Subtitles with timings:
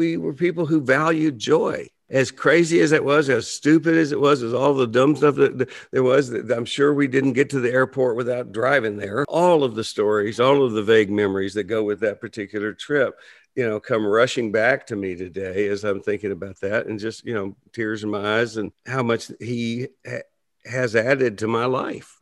[0.00, 4.18] we were people who valued joy as crazy as it was, as stupid as it
[4.18, 7.60] was, as all the dumb stuff that there was, I'm sure we didn't get to
[7.60, 9.26] the airport without driving there.
[9.28, 13.20] All of the stories, all of the vague memories that go with that particular trip,
[13.54, 17.22] you know, come rushing back to me today as I'm thinking about that and just,
[17.26, 20.22] you know, tears in my eyes and how much he ha-
[20.64, 22.16] has added to my life.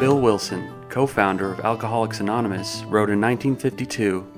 [0.00, 4.37] Bill Wilson, co founder of Alcoholics Anonymous, wrote in 1952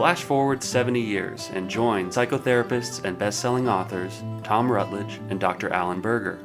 [0.00, 5.68] Flash forward 70 years and join psychotherapists and best selling authors Tom Rutledge and Dr.
[5.74, 6.38] Alan Berger,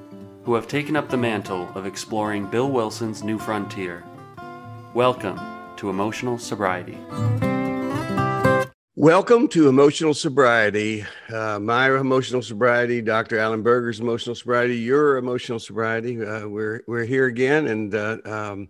[0.43, 4.03] who have taken up the mantle of exploring Bill Wilson's new frontier.
[4.93, 5.39] Welcome
[5.77, 6.97] to Emotional Sobriety.
[8.97, 11.05] Welcome to Emotional Sobriety.
[11.33, 13.39] Uh, my emotional sobriety, Dr.
[13.39, 16.21] Alan Berger's emotional sobriety, your emotional sobriety.
[16.21, 18.67] Uh, we're we're here again, and uh, um,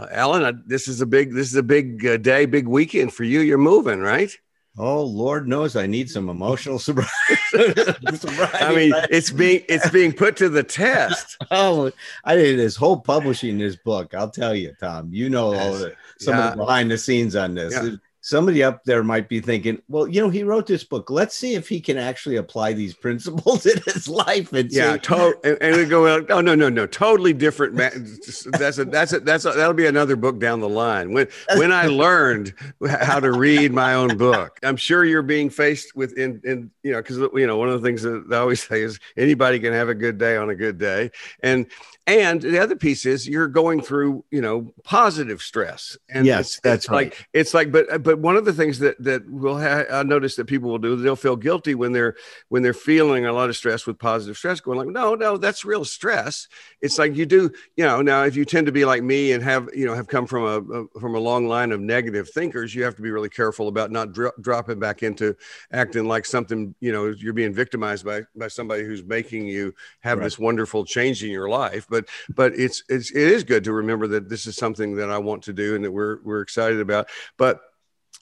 [0.00, 3.12] uh, Alan, uh, this is a big this is a big uh, day, big weekend
[3.12, 3.40] for you.
[3.40, 4.34] You're moving, right?
[4.78, 7.10] Oh Lord knows I need some emotional sobriety.
[7.52, 11.36] I mean, it's being it's being put to the test.
[11.50, 11.90] oh,
[12.24, 14.14] I did this whole publishing this book.
[14.14, 15.12] I'll tell you, Tom.
[15.12, 16.48] You know all the some yeah.
[16.48, 17.74] of the behind the scenes on this.
[17.74, 17.96] Yeah
[18.30, 21.10] somebody up there might be thinking, well, you know, he wrote this book.
[21.10, 24.52] Let's see if he can actually apply these principles in his life.
[24.52, 27.76] And yeah, to- and, and we go, oh no, no, no, totally different.
[27.76, 31.12] that's a that's a that's a, that'll be another book down the line.
[31.12, 32.54] When when I learned
[32.88, 36.92] how to read my own book, I'm sure you're being faced with in in you
[36.92, 39.72] know because you know one of the things that I always say is anybody can
[39.72, 41.10] have a good day on a good day,
[41.42, 41.66] and
[42.10, 46.60] and the other piece is you're going through you know positive stress and yes it's,
[46.60, 46.96] that's it's right.
[46.96, 50.36] like it's like but but one of the things that that will ha- i notice
[50.36, 52.16] that people will do they'll feel guilty when they're
[52.48, 55.64] when they're feeling a lot of stress with positive stress going like no no that's
[55.64, 56.48] real stress
[56.80, 59.42] it's like you do you know now if you tend to be like me and
[59.42, 62.74] have you know have come from a, a from a long line of negative thinkers
[62.74, 65.36] you have to be really careful about not dro- dropping back into
[65.72, 70.18] acting like something you know you're being victimized by by somebody who's making you have
[70.18, 70.24] right.
[70.24, 71.99] this wonderful change in your life but
[72.34, 75.42] but it's it's it is good to remember that this is something that I want
[75.44, 77.08] to do and that we're we're excited about.
[77.36, 77.60] But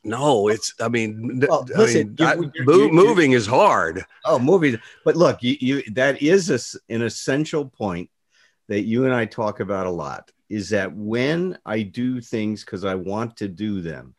[0.05, 0.75] no, it's.
[0.81, 4.05] I mean, well, I listen, mean, you, you, moving is hard.
[4.25, 4.79] Oh, moving.
[5.05, 8.11] But look, you, you that is a, an essential point
[8.69, 10.31] that you and I talk about a lot.
[10.49, 14.15] Is that when I do things because I want to do them,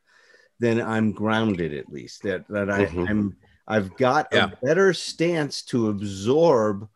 [0.60, 2.24] then I'm grounded at least.
[2.24, 3.08] That that I, mm-hmm.
[3.08, 3.38] I'm
[3.68, 4.46] I've got yeah.
[4.52, 6.90] a better stance to absorb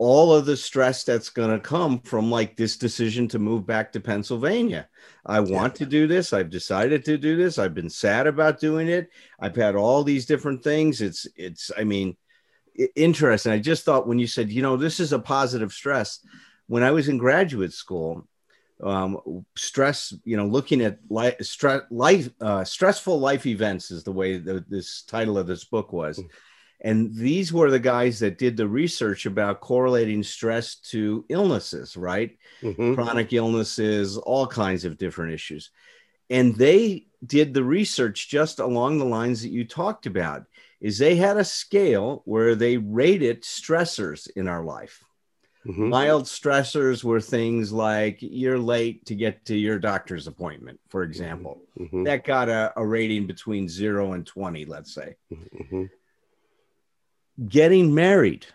[0.00, 3.92] all of the stress that's going to come from like this decision to move back
[3.92, 4.88] to Pennsylvania.
[5.26, 5.84] I want yeah.
[5.84, 6.32] to do this.
[6.32, 7.58] I've decided to do this.
[7.58, 9.10] I've been sad about doing it.
[9.38, 11.02] I've had all these different things.
[11.02, 12.16] It's it's I mean
[12.96, 13.52] interesting.
[13.52, 16.24] I just thought when you said, you know, this is a positive stress.
[16.66, 18.26] When I was in graduate school,
[18.82, 24.12] um, stress, you know, looking at life, stress, life, uh, stressful life events is the
[24.12, 26.18] way the, this title of this book was.
[26.18, 26.28] Mm-hmm
[26.82, 32.38] and these were the guys that did the research about correlating stress to illnesses, right?
[32.62, 32.94] Mm-hmm.
[32.94, 35.70] Chronic illnesses, all kinds of different issues.
[36.30, 40.44] And they did the research just along the lines that you talked about
[40.80, 45.04] is they had a scale where they rated stressors in our life.
[45.66, 45.90] Mm-hmm.
[45.90, 51.60] Mild stressors were things like you're late to get to your doctor's appointment, for example.
[51.78, 52.04] Mm-hmm.
[52.04, 55.16] That got a, a, rating between zero and 20, let's say.
[55.30, 55.84] Mm-hmm
[57.48, 58.46] getting married.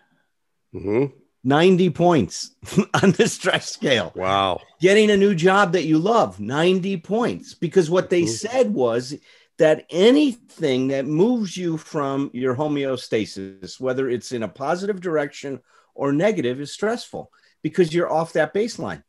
[0.73, 1.05] Mm-hmm.
[1.43, 2.51] 90 points
[3.03, 4.11] on the stress scale.
[4.15, 4.61] Wow.
[4.81, 7.53] Getting a new job that you love, 90 points.
[7.53, 8.31] Because what they mm-hmm.
[8.31, 9.15] said was
[9.57, 15.61] that anything that moves you from your homeostasis, whether it's in a positive direction
[15.93, 17.31] or negative, is stressful
[17.61, 19.03] because you're off that baseline.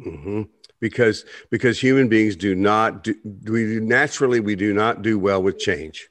[0.00, 0.42] Mm-hmm.
[0.80, 3.14] Because because human beings do not do
[3.44, 6.08] we naturally we do not do well with change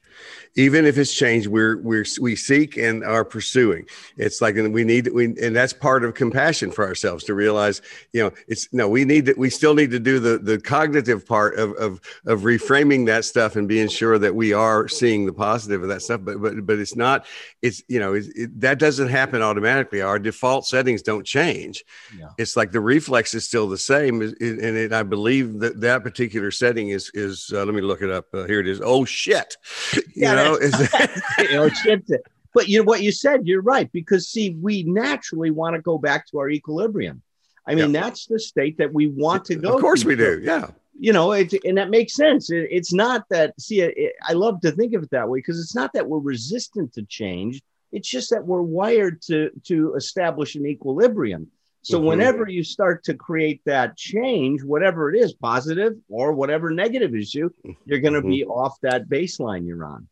[0.56, 3.86] even if it's changed, we're we're we seek and are pursuing.
[4.18, 7.82] It's like and we need we and that's part of compassion for ourselves to realize,
[8.12, 11.26] you know, it's no, we need to we still need to do the the cognitive
[11.26, 15.34] part of of of reframing that stuff and being sure that we are seeing the
[15.34, 16.22] positive of that stuff.
[16.24, 17.26] But but but it's not
[17.62, 20.02] it's you know it, that doesn't happen automatically.
[20.02, 21.86] Our default settings don't change.
[22.18, 22.28] Yeah.
[22.38, 26.52] It's like the reflex is still the same, and it, I believe that that particular
[26.52, 28.26] setting is is uh, let me look it up.
[28.34, 28.82] Uh, here it is.
[28.84, 29.58] Oh shit!
[30.14, 31.50] You yeah, know, is it?
[31.50, 32.06] you know, shit.
[32.54, 33.92] but you know what you said, you're right.
[33.92, 37.22] Because see, we naturally want to go back to our equilibrium.
[37.68, 38.02] I mean, yeah.
[38.02, 39.76] that's the state that we want to go.
[39.76, 40.08] Of course, to.
[40.08, 40.42] we do.
[40.44, 40.68] Yeah.
[41.00, 42.52] You know, it, and that makes sense.
[42.52, 43.60] It, it's not that.
[43.60, 46.20] See, it, I love to think of it that way because it's not that we're
[46.20, 47.62] resistant to change.
[47.92, 51.50] It's just that we're wired to to establish an equilibrium.
[51.84, 52.08] So mm-hmm.
[52.08, 57.50] whenever you start to create that change, whatever it is, positive or whatever negative issue,
[57.86, 58.30] you're going to mm-hmm.
[58.30, 60.08] be off that baseline you're on.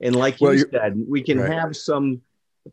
[0.00, 1.52] And like well, you said, we can right.
[1.52, 2.22] have some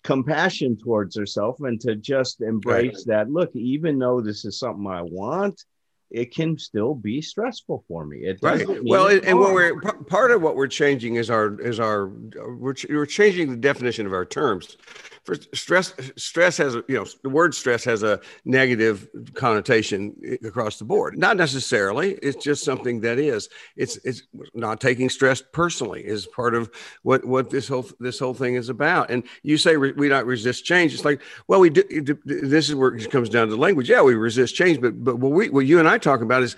[0.03, 3.25] compassion towards ourselves and to just embrace right.
[3.25, 3.31] that.
[3.31, 5.63] Look, even though this is something I want,
[6.11, 8.19] it can still be stressful for me.
[8.19, 8.65] It right.
[8.83, 12.75] Well, and, and what we're part of what we're changing is our is our we're,
[12.89, 14.77] we're changing the definition of our terms.
[15.23, 20.37] For stress stress has a you know the word stress has a negative connotation eh,
[20.47, 21.17] across the board.
[21.17, 22.13] Not necessarily.
[22.21, 23.49] It's just something that is.
[23.75, 24.23] It's it's
[24.53, 26.69] not taking stress personally is part of
[27.01, 29.09] what what this whole this whole thing is about.
[29.09, 30.93] And you say we not resist change.
[30.93, 31.83] It's like well we do
[32.25, 33.89] this is where it comes down to language.
[33.89, 36.55] Yeah we resist change but but what we what you and i talk about is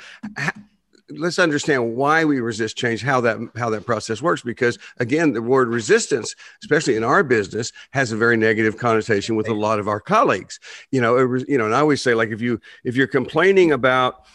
[1.12, 5.42] let's understand why we resist change how that how that process works because again the
[5.42, 9.88] word resistance especially in our business has a very negative connotation with a lot of
[9.88, 10.60] our colleagues.
[10.92, 13.07] You know it, was you know and i always say like if you if you're
[13.07, 14.25] complaining about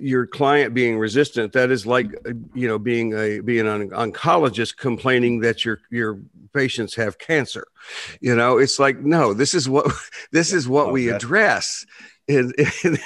[0.00, 4.76] your client being resistant that is like uh, you know being a being an oncologist
[4.76, 6.20] complaining that your your
[6.52, 7.66] patients have cancer.
[8.20, 9.90] You know it's like no this is what
[10.32, 11.86] this is what oh, we address
[12.28, 12.54] and,
[12.84, 12.98] and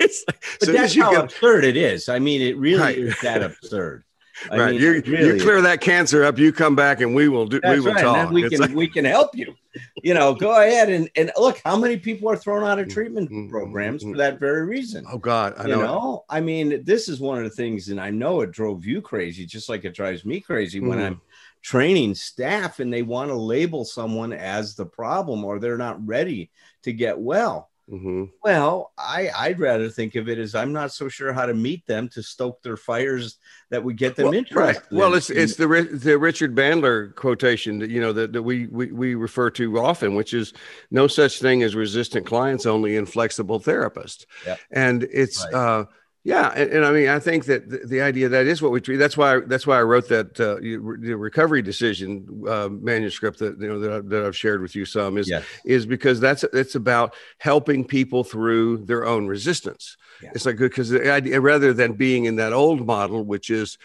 [0.60, 2.08] but that's how absurd it is.
[2.08, 2.98] I mean, it really right.
[2.98, 4.04] is that absurd.
[4.50, 4.72] I right.
[4.72, 5.62] Mean, you, really you clear is.
[5.62, 8.02] that cancer up, you come back and we will do that's we will right.
[8.02, 8.30] talk.
[8.30, 8.74] we can like...
[8.74, 9.54] we can help you.
[10.02, 13.30] You know, go ahead and, and look how many people are thrown out of treatment
[13.30, 13.48] mm-hmm.
[13.48, 15.04] programs for that very reason.
[15.10, 15.54] Oh God.
[15.56, 15.76] I know.
[15.76, 18.84] You know, I mean, this is one of the things, and I know it drove
[18.84, 20.88] you crazy, just like it drives me crazy mm-hmm.
[20.88, 21.20] when I'm
[21.62, 26.50] training staff and they want to label someone as the problem or they're not ready
[26.82, 27.70] to get well.
[27.90, 28.24] Mm-hmm.
[28.42, 31.86] Well, I, I'd rather think of it as I'm not so sure how to meet
[31.86, 33.36] them to stoke their fires
[33.70, 34.80] that would get them well, interested.
[34.80, 34.92] Right.
[34.92, 38.90] Well, it's it's the the Richard Bandler quotation that you know that, that we, we
[38.90, 40.54] we refer to often, which is
[40.90, 44.24] no such thing as resistant clients, only inflexible therapists.
[44.46, 44.56] Yeah.
[44.70, 45.54] And it's right.
[45.54, 45.84] uh
[46.24, 48.80] yeah, and, and, I mean, I think that the, the, idea that is what we
[48.80, 48.96] treat.
[48.96, 53.68] That's why that's why I wrote that uh, the recovery decision uh, manuscript that you
[53.68, 55.44] know that, I, that I've shared with you some is yes.
[55.66, 59.98] is because that's it's about helping people through their own resistance.
[60.22, 60.30] Yeah.
[60.34, 63.76] It's like because the idea rather than being in that old model, which is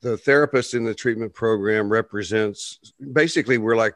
[0.00, 3.94] the therapist in the treatment program represents basically we're like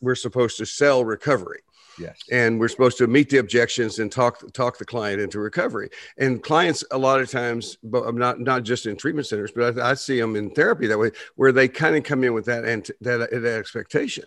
[0.00, 1.60] we're supposed to sell recovery
[1.98, 2.20] Yes.
[2.30, 5.90] And we're supposed to meet the objections and talk talk the client into recovery.
[6.16, 9.90] And clients a lot of times, but not not just in treatment centers, but I,
[9.90, 12.64] I see them in therapy that way, where they kind of come in with that
[12.64, 14.24] and that, that expectation.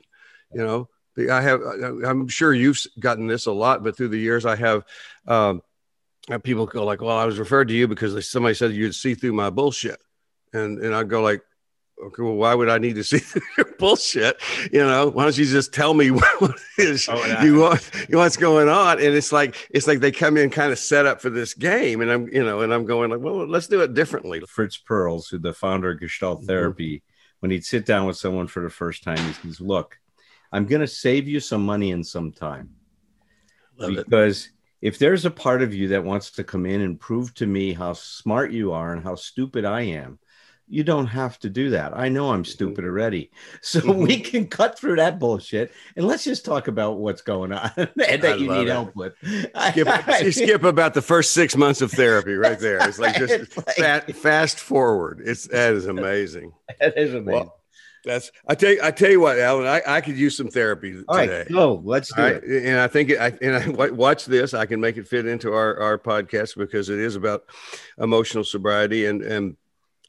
[0.53, 0.89] You know,
[1.31, 4.83] I have I'm sure you've gotten this a lot, but through the years I have.
[5.27, 5.61] Um,
[6.43, 9.33] people go like, "Well, I was referred to you because somebody said you'd see through
[9.33, 9.99] my bullshit,"
[10.53, 11.41] and and I go like,
[12.01, 13.21] okay, well, why would I need to see
[13.57, 14.41] your bullshit?
[14.71, 18.69] You know, why don't you just tell me what is oh, you want, what's going
[18.69, 18.99] on?
[18.99, 22.01] And it's like it's like they come in kind of set up for this game,
[22.01, 24.41] and I'm you know, and I'm going like, well, let's do it differently.
[24.47, 26.47] Fritz Perls, who the founder of Gestalt mm-hmm.
[26.47, 27.03] Therapy,
[27.39, 29.97] when he'd sit down with someone for the first time, he says, "Look,
[30.51, 32.71] I'm going to save you some money and some time,
[33.77, 34.51] Love because." It.
[34.81, 37.71] If there's a part of you that wants to come in and prove to me
[37.71, 40.17] how smart you are and how stupid I am,
[40.71, 41.95] you don't have to do that.
[41.95, 42.51] I know I'm mm-hmm.
[42.51, 43.29] stupid already.
[43.63, 44.01] So mm-hmm.
[44.01, 48.25] we can cut through that bullshit and let's just talk about what's going on that
[48.25, 48.71] I you need it.
[48.71, 49.13] help with.
[49.71, 49.87] Skip,
[50.21, 52.85] you skip about the first six months of therapy right there.
[52.87, 55.21] It's like just it's like, fast, fast forward.
[55.23, 56.53] It's that is amazing.
[56.79, 57.25] That is amazing.
[57.25, 57.61] Well,
[58.03, 61.03] that's I tell you, I tell you what, Alan, I, I could use some therapy
[61.07, 61.39] All today.
[61.39, 62.43] Right, go, let's do it.
[62.43, 64.53] And I think I and I watch this.
[64.53, 67.43] I can make it fit into our our podcast because it is about
[67.99, 69.55] emotional sobriety and and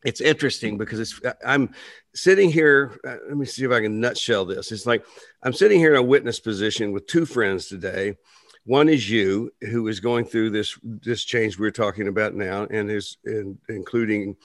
[0.05, 1.75] it's interesting because it's i'm
[2.15, 4.73] sitting here uh, let me see if i can nutshell this.
[4.73, 5.05] It's like
[5.43, 8.17] i'm sitting here in a witness position with two friends today.
[8.65, 12.91] One is you who is going through this this change we're talking about now and
[12.91, 14.37] is in, including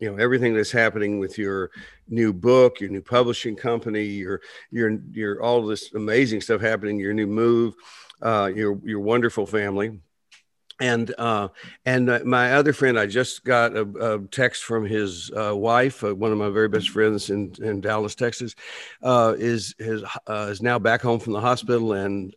[0.00, 1.70] you know everything that's happening with your
[2.08, 7.12] new book your new publishing company your your your all this amazing stuff happening your
[7.12, 7.74] new move
[8.22, 10.00] uh, your your wonderful family
[10.80, 11.48] and uh,
[11.84, 16.04] and uh, my other friend, I just got a, a text from his uh, wife,
[16.04, 18.54] uh, one of my very best friends in, in Dallas, Texas,
[19.02, 22.34] uh, is is uh, is now back home from the hospital, and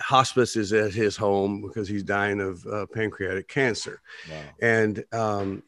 [0.00, 4.42] hospice is at his home because he's dying of pancreatic cancer, wow.
[4.60, 5.62] and um,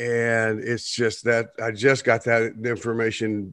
[0.00, 3.52] and it's just that I just got that information.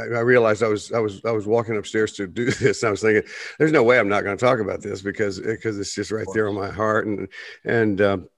[0.00, 2.84] I realized I was I was I was walking upstairs to do this.
[2.84, 5.80] I was thinking, "There's no way I'm not going to talk about this because because
[5.80, 7.28] it's just right there on my heart." And
[7.64, 8.28] and um,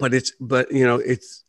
[0.00, 1.44] but it's but you know it's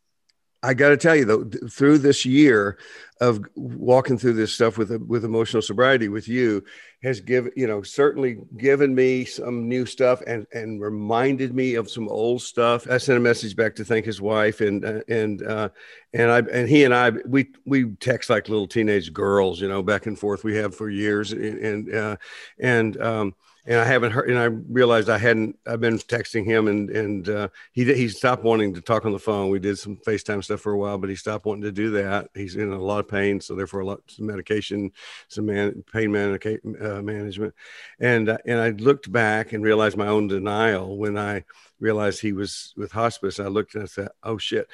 [0.62, 2.78] I got to tell you though, through this year
[3.20, 6.64] of walking through this stuff with with emotional sobriety with you,
[7.02, 11.90] has given you know certainly given me some new stuff and and reminded me of
[11.90, 12.88] some old stuff.
[12.88, 15.70] I sent a message back to thank his wife and uh, and uh,
[16.14, 19.82] and I and he and I we we text like little teenage girls, you know,
[19.82, 20.44] back and forth.
[20.44, 22.16] We have for years and and uh,
[22.60, 24.28] and um, and I haven't heard.
[24.28, 25.58] And I realized I hadn't.
[25.66, 29.18] I've been texting him, and and uh, he he stopped wanting to talk on the
[29.18, 29.50] phone.
[29.50, 32.30] We did some FaceTime stuff for a while, but he stopped wanting to do that.
[32.34, 34.90] He's in a lot of pain, so therefore a lot some medication,
[35.28, 37.54] some man, pain medica- uh, management,
[38.00, 41.44] and uh, and I looked back and realized my own denial when I
[41.78, 43.38] realized he was with hospice.
[43.38, 44.68] I looked and I said, "Oh shit."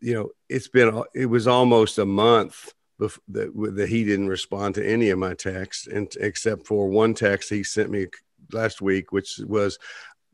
[0.00, 4.86] You know, it's been it was almost a month that, that he didn't respond to
[4.86, 8.08] any of my texts, and except for one text he sent me
[8.52, 9.78] last week, which was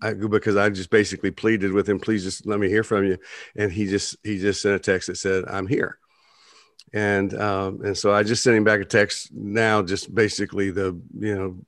[0.03, 3.19] I, because I just basically pleaded with him, please just let me hear from you,
[3.57, 5.99] and he just he just sent a text that said I'm here,
[6.93, 11.01] and um, and so I just sent him back a text now, just basically the
[11.19, 11.59] you know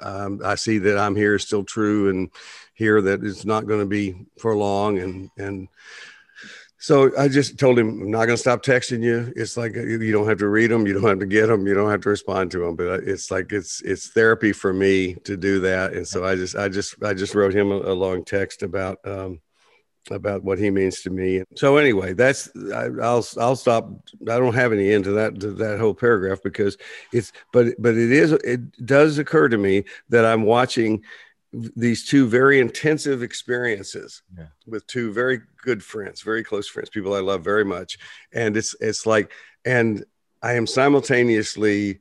[0.00, 2.30] um, I see that I'm here is still true, and
[2.74, 5.68] here that it's not going to be for long, and and
[6.80, 9.32] so I just told him, I'm not going to stop texting you.
[9.34, 11.66] It's like uh, you don't have to read them, you don't have to get them,
[11.66, 12.76] you don't have to respond to them.
[12.76, 15.94] But it's like it's it's therapy for me to do that.
[15.94, 18.98] And so I just I just I just wrote him a, a long text about
[19.04, 19.40] um,
[20.12, 21.42] about what he means to me.
[21.56, 23.90] So anyway, that's I, will I'll stop.
[24.22, 26.76] I don't have any end to that to that whole paragraph because
[27.12, 31.02] it's but but it is it does occur to me that I'm watching
[31.52, 34.46] these two very intensive experiences yeah.
[34.66, 37.98] with two very good friends, very close friends, people I love very much.
[38.32, 39.32] And it's it's like,
[39.64, 40.04] and
[40.42, 42.00] I am simultaneously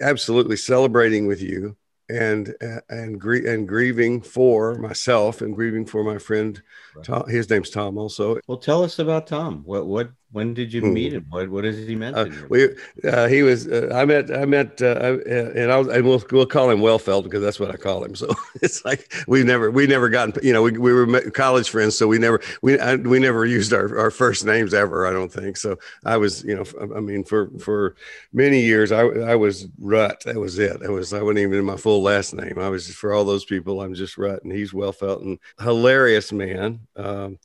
[0.00, 1.76] absolutely celebrating with you
[2.08, 2.54] and
[2.88, 6.62] and gr- and grieving for myself and grieving for my friend
[6.94, 7.04] right.
[7.04, 7.28] Tom.
[7.28, 8.38] His name's Tom also.
[8.46, 9.62] Well, tell us about Tom.
[9.64, 11.24] What what when did you meet him?
[11.30, 12.44] What what he mention?
[12.44, 12.68] Uh, we
[13.10, 16.22] uh, he was uh, I met I met uh, uh, and I was and we'll
[16.30, 18.14] we'll call him Wellfeld because that's what I call him.
[18.26, 18.28] So
[18.62, 22.06] it's like we never we never gotten you know we, we were college friends so
[22.06, 25.56] we never we I, we never used our, our first names ever I don't think
[25.56, 26.64] so I was you know
[26.94, 27.96] I mean for for
[28.32, 31.64] many years I I was Rut that was it it was I wasn't even in
[31.64, 34.52] my full last name I was just for all those people I'm just Rut and
[34.52, 36.80] he's Wellfeld and hilarious man.
[36.96, 37.38] Um,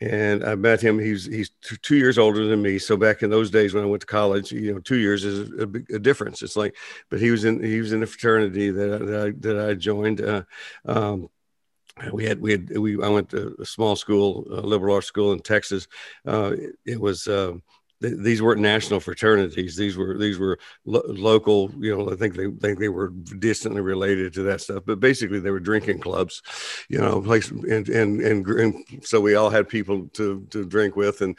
[0.00, 0.98] and I met him.
[0.98, 1.50] He's he's
[1.82, 2.78] two years older than me.
[2.78, 5.50] So back in those days when I went to college, you know, two years is
[5.50, 5.64] a,
[5.94, 6.42] a difference.
[6.42, 6.76] It's like,
[7.10, 10.20] but he was in he was in a fraternity that that I, that I joined.
[10.20, 10.42] Uh,
[10.86, 11.28] um,
[12.12, 15.32] we had we had we I went to a small school, a liberal arts school
[15.32, 15.88] in Texas.
[16.26, 17.26] Uh, it, it was.
[18.02, 19.76] Uh, these weren't national fraternities.
[19.76, 21.72] These were these were lo- local.
[21.78, 24.84] You know, I think they think they were distantly related to that stuff.
[24.86, 26.42] But basically, they were drinking clubs.
[26.88, 30.96] You know, place and and and, and so we all had people to to drink
[30.96, 31.36] with and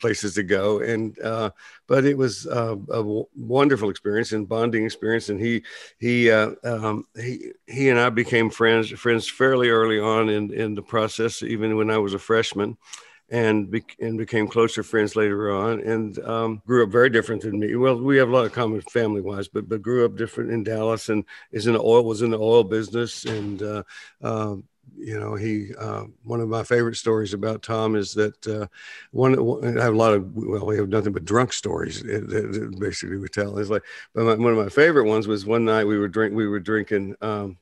[0.00, 0.80] places to go.
[0.80, 1.50] And uh,
[1.86, 5.28] but it was uh, a wonderful experience and bonding experience.
[5.28, 5.62] And he
[5.98, 10.74] he uh, um, he he and I became friends friends fairly early on in in
[10.74, 12.78] the process, even when I was a freshman
[13.30, 17.58] and be- and became closer friends later on and um, grew up very different than
[17.58, 17.74] me.
[17.76, 20.64] Well we have a lot of common family wise but but grew up different in
[20.64, 23.24] dallas and is in the oil was in the oil business.
[23.24, 23.82] And uh,
[24.22, 24.56] uh,
[24.96, 28.66] you know he uh, one of my favorite stories about tom is that uh,
[29.12, 29.34] one,
[29.78, 33.28] i have a lot of well we have nothing but drunk stories that, basically we
[33.28, 33.58] tell.
[33.58, 36.34] It's like but my, one of my favorite ones was one night we were drink
[36.34, 37.58] we were drinking um,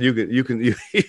[0.00, 0.74] you can you can you,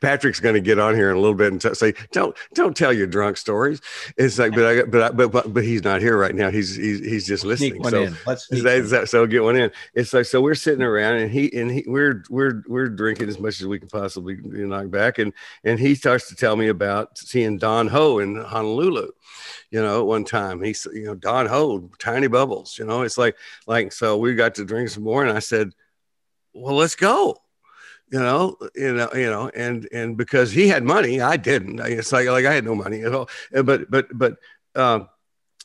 [0.00, 2.76] patrick's going to get on here in a little bit and t- say don't don't
[2.76, 3.80] tell your drunk stories.
[4.16, 6.50] It's like but i but I, but, but but he's not here right now.
[6.50, 7.82] He's he's, he's just listening.
[7.84, 8.16] so in.
[8.26, 9.70] Let's that, so get one in.
[9.94, 13.38] It's like so we're sitting around and he and he we're we're we're drinking as
[13.38, 15.18] much as we can possibly knock back.
[15.18, 15.32] And
[15.64, 19.10] and he starts to tell me about seeing don ho in honolulu
[19.70, 20.62] you know, at one time.
[20.62, 24.54] He's, you know, Don Ho, tiny bubbles, you know, it's like, like, so we got
[24.56, 25.24] to drink some more.
[25.24, 25.72] And I said,
[26.54, 27.36] well, let's go
[28.10, 31.80] you know, you know, you know, and and because he had money, I didn't.
[31.80, 33.28] It's like like I had no money at all.
[33.52, 34.36] But but but
[34.74, 35.08] um,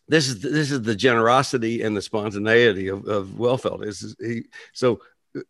[0.07, 3.85] this is this is the generosity and the spontaneity of, of Wellfeld.
[3.85, 4.99] Is he so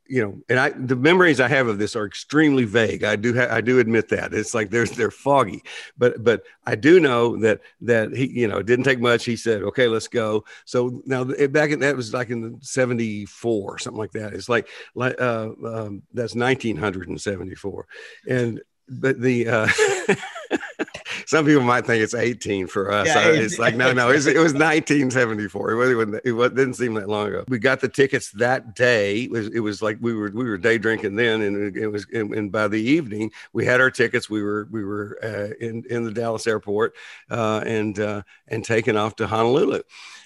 [0.07, 3.03] you know, and I the memories I have of this are extremely vague.
[3.03, 5.63] I do ha- I do admit that it's like there's they're foggy,
[5.97, 9.25] but but I do know that that he you know it didn't take much.
[9.25, 10.45] He said, okay, let's go.
[10.65, 14.33] So now it, back in that was like in the '74 something like that.
[14.33, 17.87] It's like like uh, um, that's 1974,
[18.29, 19.67] and but the uh,
[21.25, 23.07] some people might think it's 18 for us.
[23.07, 25.71] Yeah, Uh, it's like no, no, it was, it was 1974.
[25.71, 27.43] It, wasn't, it wasn't- didn't seem that long ago.
[27.47, 29.23] We got the tickets that day.
[29.23, 32.05] It was it was like we were we were day drinking then, and it was
[32.13, 34.29] and, and by the evening we had our tickets.
[34.29, 36.95] We were we were uh, in in the Dallas airport
[37.29, 39.81] uh, and uh, and taken off to Honolulu.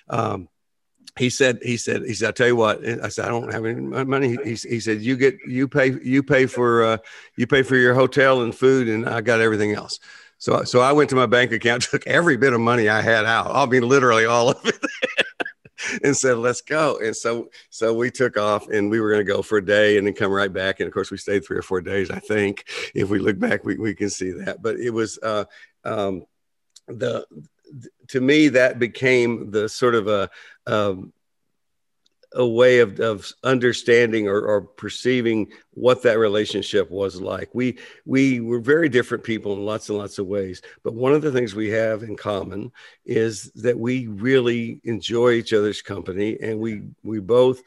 [0.09, 0.49] Um,
[1.17, 3.65] he said, he said, he said, I tell you what, I said, I don't have
[3.65, 4.37] any money.
[4.43, 6.97] He, he said, you get, you pay, you pay for, uh,
[7.35, 9.99] you pay for your hotel and food and I got everything else.
[10.37, 13.25] So, so I went to my bank account, took every bit of money I had
[13.25, 13.51] out.
[13.53, 14.75] I mean, literally all of it.
[16.03, 16.99] and said, let's go.
[16.99, 19.97] And so, so we took off and we were going to go for a day
[19.97, 20.79] and then come right back.
[20.79, 22.09] And of course we stayed three or four days.
[22.09, 25.45] I think if we look back, we, we can see that, but it was, uh,
[25.83, 26.25] um,
[26.87, 27.25] the,
[28.07, 30.29] to me, that became the sort of a,
[30.65, 31.13] um,
[32.33, 37.49] a way of, of understanding or, or perceiving what that relationship was like.
[37.53, 41.21] We we were very different people in lots and lots of ways, but one of
[41.21, 42.71] the things we have in common
[43.05, 47.61] is that we really enjoy each other's company, and we we both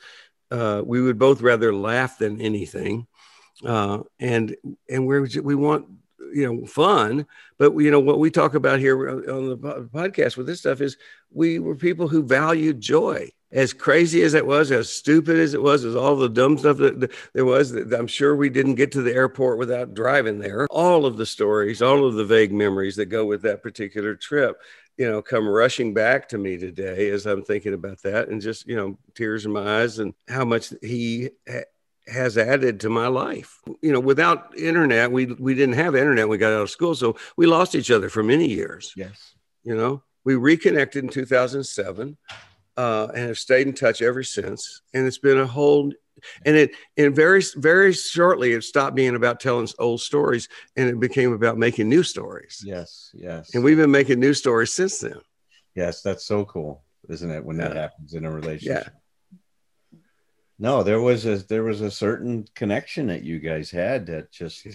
[0.51, 3.07] uh, we would both rather laugh than anything,
[3.65, 4.57] uh, and
[4.89, 5.87] and we we want
[6.33, 7.27] you know fun
[7.59, 10.97] but you know what we talk about here on the podcast with this stuff is
[11.33, 15.63] we were people who valued joy as crazy as it was as stupid as it
[15.63, 19.03] was as all the dumb stuff that there was i'm sure we didn't get to
[19.03, 23.07] the airport without driving there all of the stories all of the vague memories that
[23.07, 24.61] go with that particular trip
[24.97, 28.67] you know come rushing back to me today as i'm thinking about that and just
[28.67, 31.31] you know tears in my eyes and how much he
[32.11, 33.61] has added to my life.
[33.83, 36.29] You know, without internet, we we didn't have internet.
[36.29, 38.93] We got out of school, so we lost each other for many years.
[38.97, 39.35] Yes.
[39.63, 42.17] You know, we reconnected in 2007
[42.81, 44.81] uh, and have stayed in touch ever since.
[44.95, 45.93] And it's been a whole.
[46.45, 51.01] And it and very very shortly it stopped being about telling old stories and it
[51.01, 52.63] became about making new stories.
[52.65, 53.55] Yes, yes.
[53.55, 55.21] And we've been making new stories since then.
[55.75, 57.45] Yes, that's so cool, isn't it?
[57.45, 57.81] When that Yeah.
[57.83, 58.93] happens in a relationship.
[59.93, 59.99] Yeah.
[60.59, 64.67] No, there was a there was a certain connection that you guys had that just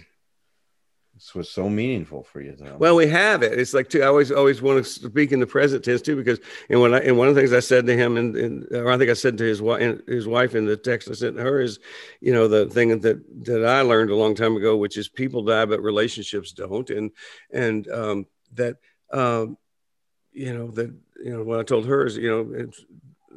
[1.16, 2.56] this was so meaningful for you.
[2.58, 2.76] Though.
[2.78, 3.58] Well, we have it.
[3.58, 6.40] It's like too, I always always want to speak in the present tense too, because
[6.70, 8.92] and when I and one of the things I said to him, and, and or
[8.92, 11.62] I think I said to his wife, his wife in the text I sent her
[11.62, 11.80] is,
[12.20, 15.44] you know, the thing that that I learned a long time ago, which is people
[15.44, 17.12] die, but relationships don't, and
[17.50, 18.76] and um, that
[19.14, 19.58] um,
[20.34, 22.84] you know that you know what I told her is, you know, it's,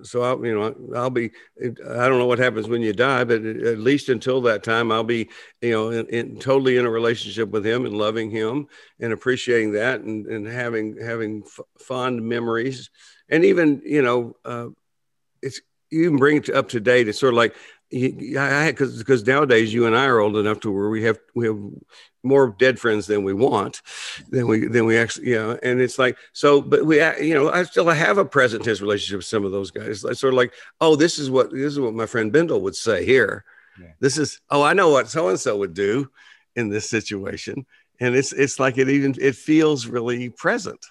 [0.02, 1.30] so I'll you know I'll be
[1.60, 5.04] I don't know what happens when you die, but at least until that time I'll
[5.04, 5.28] be
[5.60, 8.66] you know in, in, totally in a relationship with him and loving him
[9.00, 12.90] and appreciating that and and having having f- fond memories
[13.28, 14.66] and even you know uh,
[15.42, 17.08] it's you even bring it up to date.
[17.08, 17.54] It's sort of like
[17.90, 21.46] I because because nowadays you and I are old enough to where we have we
[21.46, 21.58] have
[22.22, 23.80] more dead friends than we want
[24.28, 27.50] than we than we actually you know and it's like so but we you know
[27.50, 30.04] I still have a present tense relationship with some of those guys.
[30.04, 32.76] It's sort of like oh this is what this is what my friend Bindle would
[32.76, 33.44] say here.
[33.80, 33.92] Yeah.
[34.00, 36.10] this is oh I know what so and so would do
[36.56, 37.64] in this situation.
[38.00, 40.84] And it's it's like it even it feels really present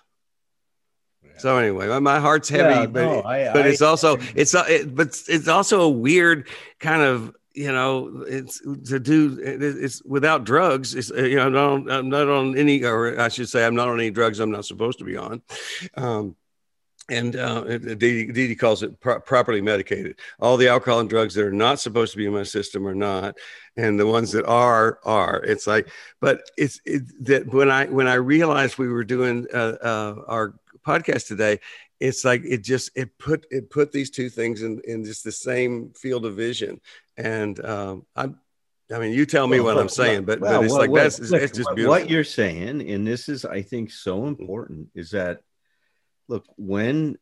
[1.38, 4.54] so anyway my, my heart's heavy Yeah, but no, I- but I- it's also it's
[4.56, 6.48] uh, it, but it's also a weird
[6.80, 11.54] kind of you know it's to do it's without drugs it's uh, you know I'm
[11.54, 14.40] not on, I'm not on any or I should say I'm not on any drugs
[14.40, 15.42] I'm not supposed to be on
[15.96, 16.36] um
[17.10, 20.20] and uh, Dee Dee calls it pro- properly medicated.
[20.42, 22.94] All the alcohol and drugs that are not supposed to be in my system are
[22.94, 23.38] not,
[23.78, 25.42] and the ones that are are.
[25.46, 25.88] It's like,
[26.20, 30.56] but it's it, that when I when I realized we were doing uh, uh, our
[30.88, 31.60] podcast today,
[32.00, 35.32] it's like it just it put it put these two things in in just the
[35.32, 36.80] same field of vision,
[37.18, 38.30] and um, I.
[38.90, 40.94] I mean, you tell me Well, what well, I'm saying, but, well, but it's like
[40.94, 41.90] that's it's, look, it's just beautiful.
[41.90, 45.42] What you're saying, and this is, I think, so important, is that
[46.30, 47.18] look when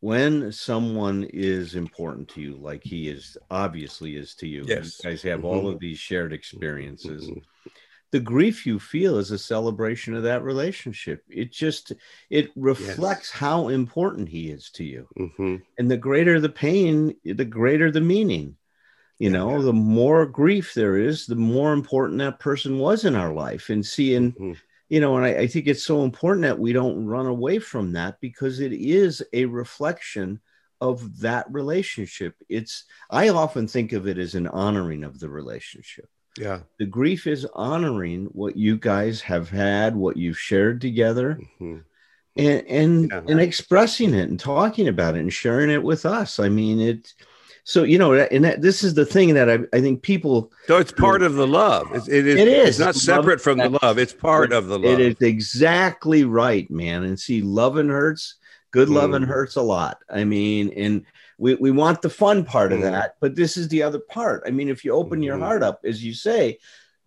[0.00, 4.64] when someone is important to you, like he is obviously is to you.
[4.66, 5.00] Yes.
[5.04, 5.44] You guys have Mhm.
[5.44, 7.28] all of these shared experiences.
[7.28, 7.42] Mhm.
[8.12, 11.24] The grief you feel is a celebration of that relationship.
[11.28, 11.92] It just
[12.30, 15.08] it reflects how important he is to you.
[15.18, 15.62] Mhm.
[15.78, 18.56] and the greater the pain the greater the meaning
[19.18, 19.62] you Yeah, know yeah.
[19.64, 23.84] the more grief there is the more important that person was in our life and
[23.84, 24.56] seeing Mhm.
[24.88, 27.92] you know and I, I think it's so important that we don't run away from
[27.92, 30.40] that because it is a reflection
[30.80, 36.08] of that relationship it's i often think of it as an honoring of the relationship
[36.38, 36.60] Yeah.
[36.78, 41.82] the grief is honoring what you guys have had what you've shared together Mhm.
[42.36, 43.20] and and Yeah.
[43.28, 46.38] and expressing it and talking about it and sharing it with us.
[46.40, 47.12] I mean, it
[47.64, 50.50] so you know, and that, this is the thing that I, I think people.
[50.66, 51.86] So it's part of the love.
[51.94, 52.36] It's, it is.
[52.40, 52.68] It is.
[52.70, 53.98] It's not separate from the love.
[53.98, 54.98] It's part of the love.
[54.98, 57.04] It is exactly right, man.
[57.04, 58.34] And see, loving hurts.
[58.72, 59.28] Good loving Mm.
[59.28, 59.98] hurts a lot.
[60.10, 61.04] I mean, and
[61.38, 62.92] we, we want the fun part of Mm.
[62.92, 64.42] that, but this is the other part.
[64.46, 65.40] I mean, if you open your Mhm.
[65.40, 66.58] heart up, as you say,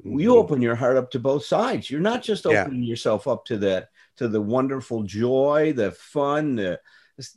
[0.03, 0.38] you Mhm.
[0.38, 1.89] open your heart up to both sides.
[1.89, 2.63] You're not just Yeah.
[2.63, 6.79] opening yourself up to the to the wonderful joy, the fun, the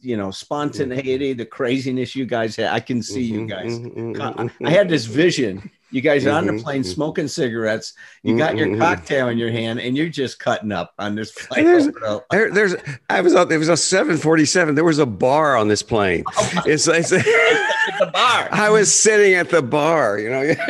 [0.01, 2.73] you know spontaneity, the craziness you guys have.
[2.73, 3.79] I can see you Mhm, guys.
[3.79, 4.67] mhm, mhm, I, mhm.
[4.67, 5.71] I had this vision.
[5.91, 6.93] You guys are on the Mhm, plane mhm.
[6.95, 7.95] smoking cigarettes.
[8.23, 8.79] You got your Mhm.
[8.79, 11.65] cocktail in your hand, and you're just cutting up on this flight.
[11.65, 11.89] There's-
[12.31, 12.75] There, there's,
[13.09, 14.75] I was on, there was a 747.
[14.75, 16.25] There was a bar on this plane.
[16.67, 17.25] It's, it's at
[17.99, 18.49] the bar.
[18.53, 20.55] I was sitting at the bar, you know.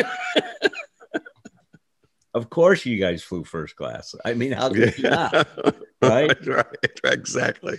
[2.34, 4.14] Of course, you guys flew first class.
[4.24, 5.48] I mean, how could you not?
[6.02, 6.66] right, right,
[7.02, 7.78] exactly.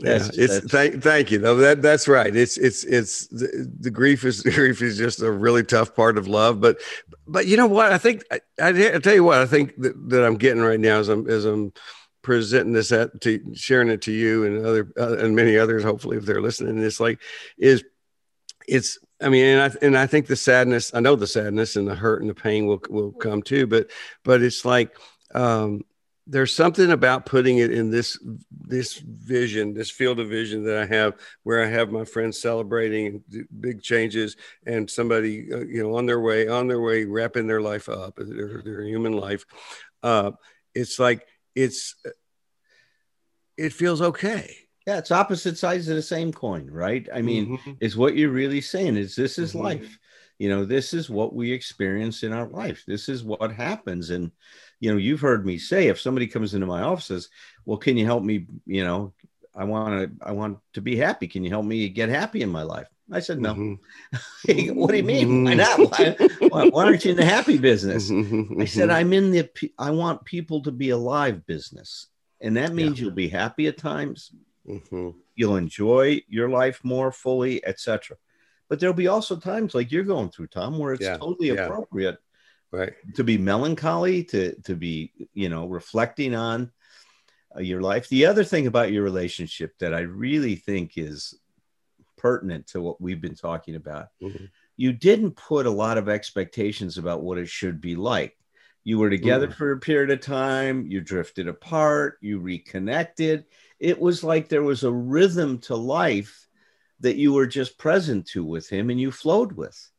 [0.00, 1.56] Yeah, That's- it's that's- thank thank you though.
[1.56, 2.34] That that's right.
[2.34, 6.28] It's it's it's the, the grief is grief is just a really tough part of
[6.28, 6.60] love.
[6.60, 6.80] But
[7.26, 7.92] but you know what?
[7.92, 10.78] I think I, I I tell you what I think that, that I'm getting right
[10.78, 11.72] now as I'm as I'm
[12.22, 15.82] presenting this at to sharing it to you and other uh, and many others.
[15.82, 17.20] Hopefully, if they're listening, it's like
[17.58, 17.82] is
[18.68, 21.88] it's I mean, and I and I think the sadness, I know the sadness and
[21.88, 23.90] the hurt and the pain will will come too, but
[24.22, 24.96] but it's like
[25.34, 25.82] um
[26.30, 28.18] there's something about putting it in this
[28.50, 33.24] this vision, this field of vision that I have, where I have my friends celebrating
[33.60, 34.36] big changes,
[34.66, 38.16] and somebody uh, you know on their way on their way wrapping their life up,
[38.16, 39.44] their their human life.
[40.02, 40.32] Uh,
[40.74, 41.96] it's like it's
[43.56, 44.54] it feels okay.
[44.86, 47.08] Yeah, it's opposite sides of the same coin, right?
[47.12, 47.76] I mean, Mhm.
[47.80, 49.60] is what you're really saying is this is Mhm.
[49.60, 49.98] life.
[50.38, 52.84] You know, this is what we experience in our life.
[52.86, 54.10] This is what happens.
[54.10, 54.30] And,
[54.80, 57.28] you know, you've heard me say if somebody comes into my office says,
[57.64, 58.46] Well, can you help me?
[58.66, 59.12] You know,
[59.54, 61.26] I want to I want to be happy.
[61.26, 62.88] Can you help me get happy in my life?
[63.10, 63.54] I said, No.
[64.46, 64.74] Mhm.
[64.76, 65.44] what do you mean?
[65.44, 65.78] Why not?
[65.90, 66.16] Why,
[66.48, 68.10] why, aren't you in the happy business?
[68.10, 72.06] I said, I'm in the I want people to be alive business.
[72.40, 74.30] And that means you'll be happy at times,
[74.68, 75.14] Mhm.
[75.34, 78.16] you'll enjoy your life more fully, etc.
[78.68, 81.64] But there'll be also times like you're going through, Tom, where it's Yeah, totally yeah.
[81.66, 82.18] appropriate
[82.72, 82.92] right.
[83.14, 86.70] to be melancholy, to to be, you know, reflecting on
[87.56, 88.08] uh, your life.
[88.08, 91.34] The other thing about your relationship that I really think is
[92.16, 94.50] pertinent to what we've been talking about, Mhm.
[94.76, 98.36] you didn't put a lot of expectations about what it should be like.
[98.84, 99.54] You were together Mm.
[99.54, 103.44] for a period of time, you drifted apart, you reconnected.
[103.78, 106.48] It was like there was a rhythm to life
[107.00, 109.90] that you were just present to with him and you flowed with.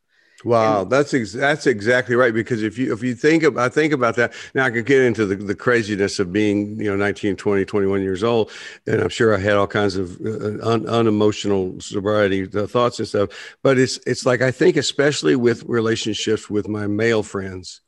[0.46, 2.34] Wow, And- that's ex- that's exactly right.
[2.34, 5.02] Because if you if you think about I think about that now, I could get
[5.02, 8.52] into the, the craziness of being you know 19, 20, 21 years old,
[8.88, 13.08] and I'm sure I had all kinds of uh, un, unemotional sobriety uh, thoughts and
[13.08, 13.58] stuff.
[13.64, 17.82] But it's it's like I think especially with relationships with my male friends,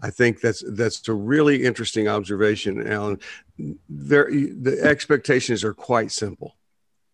[0.00, 3.20] I think that's that's a really interesting observation, Alan.
[3.88, 6.56] There, the expectations are quite simple.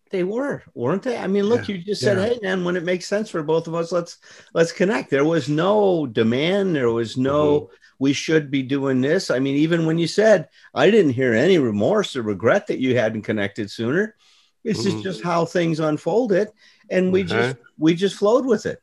[0.09, 1.17] They were, weren't they?
[1.17, 2.25] I mean, look, Yeah, you just said, yeah.
[2.33, 4.17] "Hey, man, when it makes sense for both of us, let's
[4.55, 6.75] let's connect." There was no demand.
[6.75, 7.73] There was no, Mm-hmm.
[7.99, 9.29] we should be doing this.
[9.29, 12.95] I mean, even when you said, I didn't hear any remorse or regret that you
[12.97, 14.15] hadn't connected sooner.
[14.63, 15.03] This is Mhm.
[15.03, 16.49] just how things unfolded,
[16.89, 17.53] and we Uh-huh.
[17.53, 18.81] just we just flowed with it.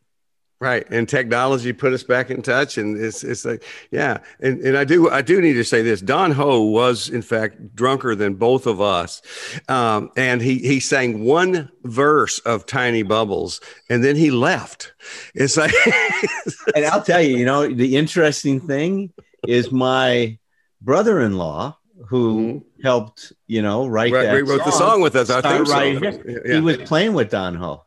[0.59, 0.87] Right.
[0.91, 2.79] And technology put us back in touch.
[2.79, 4.19] And it's it's like, yeah.
[4.41, 6.01] And and I do I do need to say this.
[6.01, 9.21] Don Ho was in fact drunker than both of us.
[9.69, 14.95] Um, and he he sang one verse of Tiny Bubbles and then he left.
[15.35, 15.75] It's like
[16.75, 19.13] And I'll tell you, you know, the interesting thing
[19.47, 20.39] is my
[20.81, 21.77] brother-in-law
[22.09, 25.31] who helped, you know, write right, that wrote the song with us.
[25.31, 25.73] I think so.
[25.73, 26.55] right Yeah.
[26.55, 27.86] he was playing with Don Ho.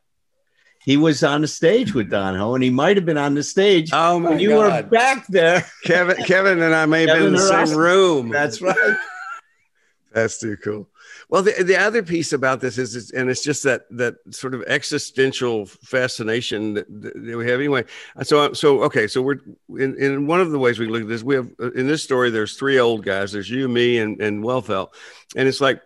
[0.89, 3.43] He was on the stage with Don Ho, and he might have been on the
[3.43, 5.63] stage Oh my when you were back there.
[5.84, 8.30] Kevin Kevin and I may have been in the same room.
[8.30, 8.75] That's right.
[10.12, 10.89] That's too cool.
[11.30, 14.56] Well, the, the other piece about this is, is, and it's just that that sort
[14.56, 17.86] of existential fascination that, that we have anyway.
[18.23, 19.38] So, so okay, so we're
[19.78, 21.21] in, in one of the ways we look at this.
[21.21, 22.32] We have in this story.
[22.32, 23.32] There's three old guys.
[23.32, 24.88] There's you, me, and and Wellfeld,
[25.36, 25.84] and it's like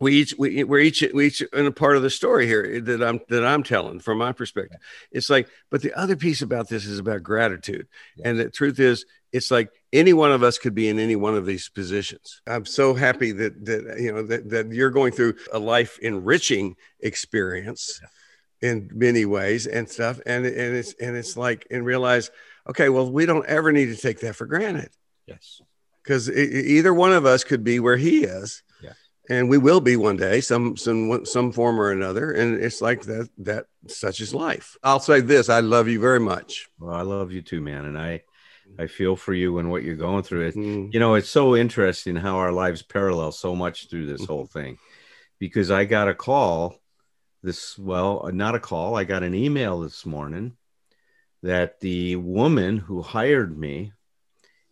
[0.00, 3.02] we each we, we're each we each in a part of the story here that
[3.02, 4.80] I'm that I'm telling from my perspective.
[5.10, 7.88] It's like, but the other piece about this is about gratitude,
[8.22, 11.34] and the truth is, it's like any one of us could be in any one
[11.34, 12.40] of these positions.
[12.46, 16.76] I'm so happy that that you know that, that you're going through a life enriching
[17.00, 18.00] experience
[18.62, 22.30] in many ways and stuff, and and it's and it's like and realize,
[22.68, 24.90] okay, well, we don't ever need to take that for granted
[25.26, 25.60] Yes.
[26.02, 28.62] because either one of us could be where he is.
[29.28, 32.30] And we will be one day, some some some form or another.
[32.30, 33.28] And it's like that.
[33.38, 34.76] That such is life.
[34.82, 36.68] I'll say this: I love you very much.
[36.78, 38.22] Well, I love you too, man, and I
[38.78, 40.46] I feel for you and what you're going through.
[40.48, 40.92] It, Mm.
[40.92, 44.78] you know, it's so interesting how our lives parallel so much through this whole thing,
[45.38, 46.80] because I got a call.
[47.42, 48.96] This well, not a call.
[48.96, 50.56] I got an email this morning
[51.42, 53.92] that the woman who hired me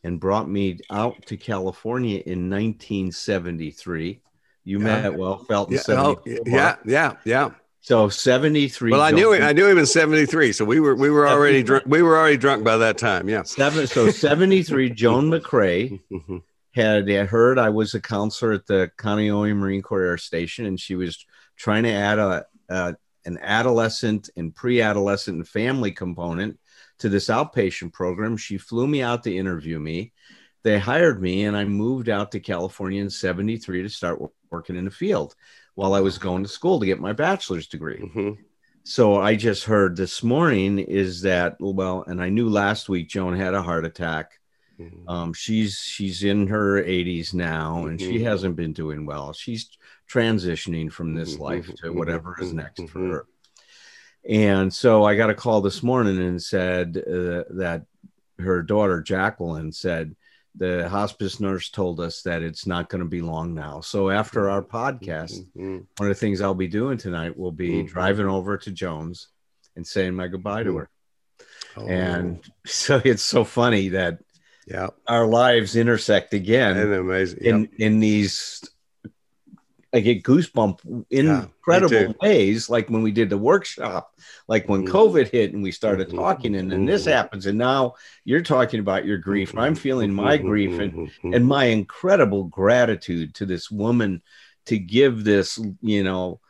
[0.03, 4.21] and brought me out to California in 1973.
[4.65, 4.85] You Yeah.
[4.85, 5.75] met well, Felton.
[5.75, 6.43] Yeah, oh, 74.
[6.47, 7.51] yeah, yeah, yeah.
[7.81, 8.91] So 73.
[8.93, 9.43] Well, I knew him.
[9.43, 11.85] I knew him in '73, so we were we were already drunk.
[11.87, 13.29] We were already drunk by that time.
[13.29, 13.43] Yeah.
[13.43, 16.43] Seven, so 73, Joan McCrae Mhm.
[16.75, 20.95] had heard I was a counselor at the Kaneohe Marine Corps Air Station, and she
[20.95, 21.25] was
[21.57, 22.97] trying to add a, a
[23.27, 26.59] an adolescent and pre-adolescent and family component
[26.99, 28.37] to this outpatient program.
[28.39, 30.13] She flew me out to interview me.
[30.63, 34.21] They hired me, and I moved out to California in '73 to start
[34.55, 35.35] working in the field
[35.75, 38.39] while I was going to school to get my bachelor's degree Mhm.
[38.85, 43.35] so I just heard this morning is that well, and I knew last week Joan
[43.37, 44.27] had a heart attack.
[44.79, 45.09] Mhm.
[45.15, 48.25] Um, she's she's in her 80s now, and she Mhm.
[48.31, 49.33] hasn't been doing well.
[49.33, 49.63] She's
[50.15, 53.25] transitioning from this Mhm, life to mhm, whatever is next for her.
[54.29, 57.81] And so I got a call this morning and said uh, that
[58.39, 60.15] her daughter Jacqueline said
[60.57, 63.81] the hospice nurse told us that it's not going to be long now.
[63.81, 65.87] So after our podcast, Mhm.
[65.97, 67.89] one of the things I'll be doing tonight will be Mhm.
[67.89, 69.29] driving over to Joan's
[69.75, 70.79] and saying my goodbye to Mhm.
[70.79, 70.91] her.
[71.77, 74.21] Oh, And so it's so funny that
[74.67, 77.45] yeah, our lives intersect again and amazing.
[77.45, 78.63] in in these
[79.95, 84.13] I get goosebump in Yeah, incredible ways, like when we did the workshop,
[84.49, 84.87] like when Mhm.
[84.87, 86.17] COVID hit and we started Mhm.
[86.17, 87.11] talking, and then this Mhm.
[87.13, 89.55] happens, and now you're talking about your grief.
[89.57, 94.23] I'm feeling my Mhm, grief and and my incredible gratitude to this woman
[94.67, 96.41] to give this, you know,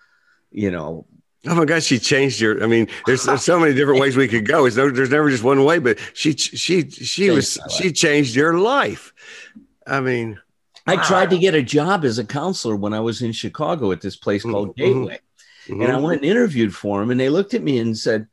[0.50, 1.06] you know,
[1.46, 2.62] Oh my God, she changed your.
[2.64, 4.64] I mean, there's, there's so many different ways we could go.
[4.64, 8.58] It's no, there's never just one way, but she she she was she changed your
[8.58, 9.12] life.
[9.86, 10.40] I mean,
[10.86, 14.00] I tried to get a job as a counselor when I was in Chicago at
[14.00, 14.76] this place called Mhm.
[14.76, 15.18] Gateway.
[15.68, 16.02] And I mhm.
[16.02, 18.26] went and interviewed for them, and they looked at me and said,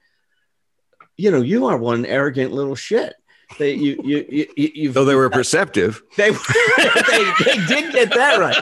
[1.15, 3.13] "You know, you are one arrogant little shit.
[3.57, 6.01] They, you, you, you, you you've, though they were perceptive.
[6.17, 6.31] they,
[6.77, 8.57] they, they did get that right.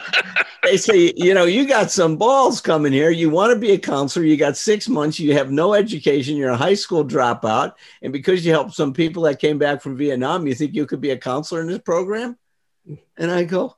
[0.62, 3.10] They say, you know, you got some balls coming here.
[3.10, 4.26] You want to be a counselor.
[4.26, 5.18] You got six months.
[5.18, 6.36] You have no education.
[6.36, 7.72] You're a high school dropout,
[8.02, 11.00] and because you helped some people that came back from Vietnam, you think you could
[11.00, 12.36] be a counselor in this program?"
[13.16, 13.76] And I go,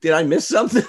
[0.00, 0.84] "Did I miss something?"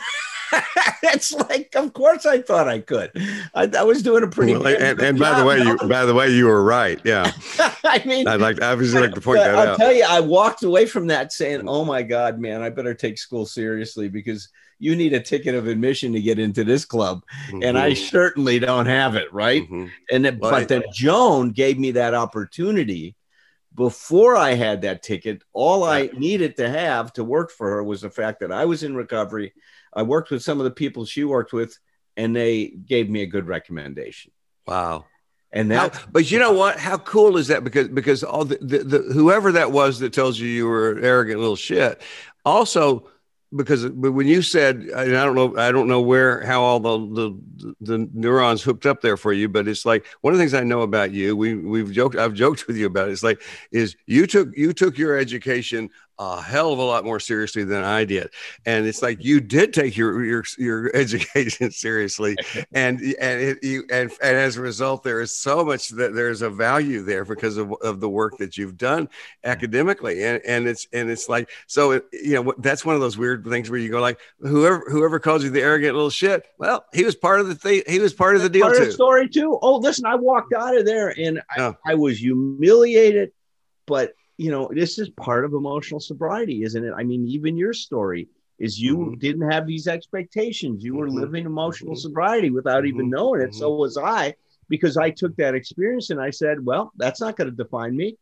[1.04, 3.12] it's like, of course, I thought I could.
[3.54, 4.54] I, I was doing a pretty.
[4.54, 7.00] Well, and, and by the way, you by the way, you were right.
[7.04, 7.32] Yeah,
[7.84, 9.78] I mean, I'd like I obviously like to point that I'll out.
[9.78, 13.18] tell you, I walked away from that saying, "Oh my God, man, I better take
[13.18, 14.50] school seriously because
[14.80, 17.22] you need a ticket of admission to get into this club,
[17.62, 19.90] and I Mhm, certainly don't have it, right?" mhm.
[20.12, 23.16] And then, but then Joan gave me that opportunity.
[23.74, 28.02] Before I had that ticket, all I needed to have to work for her was
[28.02, 29.54] the fact that I was in recovery.
[29.94, 31.78] I worked with some of the people she worked with,
[32.18, 34.32] and they gave me a good recommendation.
[34.68, 35.06] Wow.
[35.54, 36.80] And How, but you know what?
[36.80, 37.64] How cool is that?
[37.64, 41.04] Because because all the, the, the whoever that was that tells you you were an
[41.04, 42.02] arrogant little shit,
[42.46, 43.10] also
[43.56, 46.98] because but when you said I don't know I don't know where how all the,
[46.98, 50.54] the the neurons hooked up there for you, but it's like one of the things
[50.54, 51.36] I know about you.
[51.36, 53.12] We we've joked I've joked with you about it.
[53.12, 55.90] It's like is you took you took your education
[56.22, 58.30] a hell of a lot more seriously than I did,
[58.68, 62.38] and it's like you did take your your your education seriously,
[62.74, 66.44] and and it, you and, and as a result, there is so much that there's
[66.44, 69.10] a value there because of, of the work that you've done
[69.44, 73.18] academically, and and it's and it's like so it, you know that's one of those
[73.18, 76.86] weird things where you go like whoever whoever calls you the arrogant little shit, well,
[76.94, 78.86] he was part of the thing, he was part of the deal part of the
[78.86, 78.92] too.
[78.92, 79.58] story too.
[79.64, 81.74] Oh, listen, I walked out of there and I, Yeah.
[81.84, 83.32] I was humiliated,
[83.88, 86.94] but you know, this is part of emotional sobriety, isn't it?
[86.98, 88.28] I mean, even your story
[88.58, 89.20] is you Mhm.
[89.20, 90.84] didn't have these expectations.
[90.84, 91.14] You were Mhm.
[91.22, 92.00] living emotional Mhm.
[92.00, 93.12] sobriety without even Mhm.
[93.12, 93.54] knowing it.
[93.54, 94.34] So was I,
[94.68, 98.18] because I took that experience and I said, well, that's not going to define me.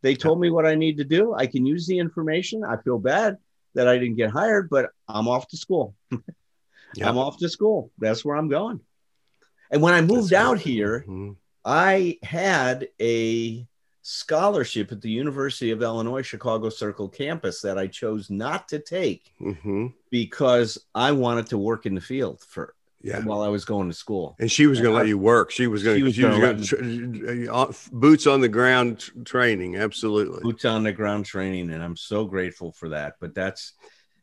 [0.00, 1.34] They told me what I need to do.
[1.34, 2.64] I can use the information.
[2.64, 3.36] I feel bad
[3.74, 5.94] that I didn't get hired, but I'm off to school.
[7.02, 7.92] I'm off to school.
[7.98, 8.80] That's where I'm going.
[9.70, 10.60] And when I moved That's out right.
[10.72, 11.36] here, Mhm.
[11.62, 13.67] I had a
[14.08, 19.32] scholarship at the University of Illinois Chicago Circle campus that I chose not to take
[19.40, 19.92] Mhm.
[20.10, 23.22] because I wanted to work in the field for Yeah.
[23.22, 24.34] while I was going to school.
[24.40, 25.50] And she was going to let you work.
[25.50, 29.76] She was going to, she was going to, uh, boots on the ground t- training.
[29.76, 30.40] Absolutely.
[30.42, 33.16] Boots on the ground training, and I'm so grateful for that.
[33.20, 33.74] But that's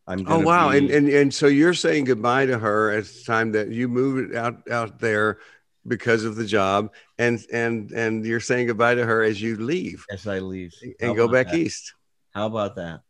[0.07, 0.69] I'm Oh wow!
[0.69, 3.87] be- And, and and so you're saying goodbye to her at the time that you
[3.87, 5.39] moved out out there
[5.87, 10.05] because of the job, and and and you're saying goodbye to her as you leave
[10.11, 11.59] as I leave How and go back that?
[11.59, 11.93] east.
[12.33, 13.01] How about that?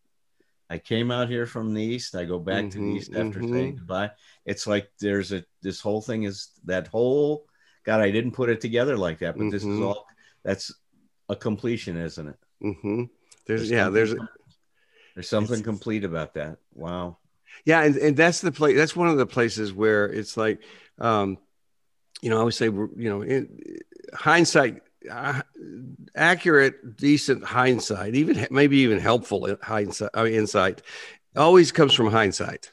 [0.69, 2.15] I came out here from the east.
[2.15, 3.53] I go back to the Mhm, east after mhm.
[3.53, 4.11] saying goodbye.
[4.45, 7.45] It's like there's a this whole thing is that whole
[7.83, 8.01] God.
[8.01, 9.83] I didn't put it together like that, but this is Mhm.
[9.83, 10.05] all
[10.43, 10.73] that's
[11.29, 12.37] a completion, isn't it?
[12.61, 13.03] hmm
[13.45, 14.15] There's There's yeah, there's
[15.13, 16.57] there's something complete about that.
[16.73, 17.17] Wow.
[17.63, 18.75] yeah, and, and that's the place.
[18.75, 20.61] That's one of the places where it's like,
[20.99, 21.37] um,
[22.25, 23.61] you know, I always say, you know, in
[24.15, 25.43] hindsight, uh,
[26.15, 30.81] accurate, decent hindsight, even maybe even helpful hindsight, uh, insight,
[31.35, 32.71] always comes from hindsight.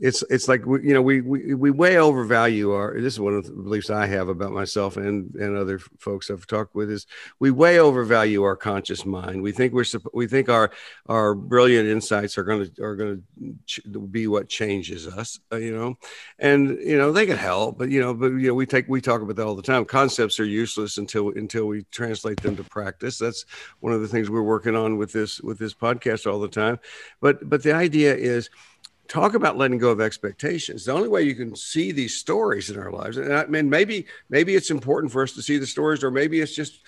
[0.00, 3.00] It's it's like we, you know we, we we way overvalue our.
[3.00, 6.46] This is one of the beliefs I have about myself and and other folks I've
[6.46, 7.06] talked with is
[7.38, 9.42] we way overvalue our conscious mind.
[9.42, 10.70] We think we're we think our
[11.06, 13.22] our brilliant insights are going to are going
[13.66, 15.40] to be what changes us.
[15.52, 15.96] uh, you know,
[16.38, 19.00] and you know they can help, but you know, but you know we take we
[19.00, 19.84] talk about that all the time.
[19.84, 23.18] Concepts are useless until until we translate them to practice.
[23.18, 23.44] That's
[23.80, 26.78] one of the things we're working on with this with this podcast all the time.
[27.20, 28.50] But but the idea is
[29.08, 30.84] talk about letting go of expectations.
[30.84, 34.06] The only way you can see these stories in our lives, and I mean, maybe
[34.28, 36.80] maybe it's important for us to see the stories, or maybe it's just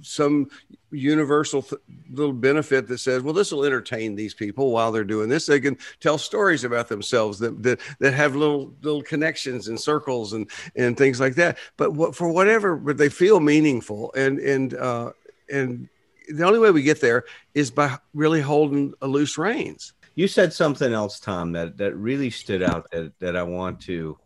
[0.00, 0.48] some
[0.90, 1.80] universal th-
[2.10, 5.46] little benefit that says, well, this will entertain these people while they're doing this.
[5.46, 10.32] They can tell stories about themselves that that, that have little little connections and circles
[10.32, 11.58] and and things like that.
[11.76, 15.12] But what, for whatever, but they feel meaningful, and and uh,
[15.50, 15.88] and
[16.28, 19.92] the only way we get there is by really holding a loose reins.
[20.14, 24.18] You said something else, Tom, that that really stood out that that I want to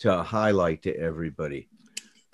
[0.00, 1.68] to highlight to everybody.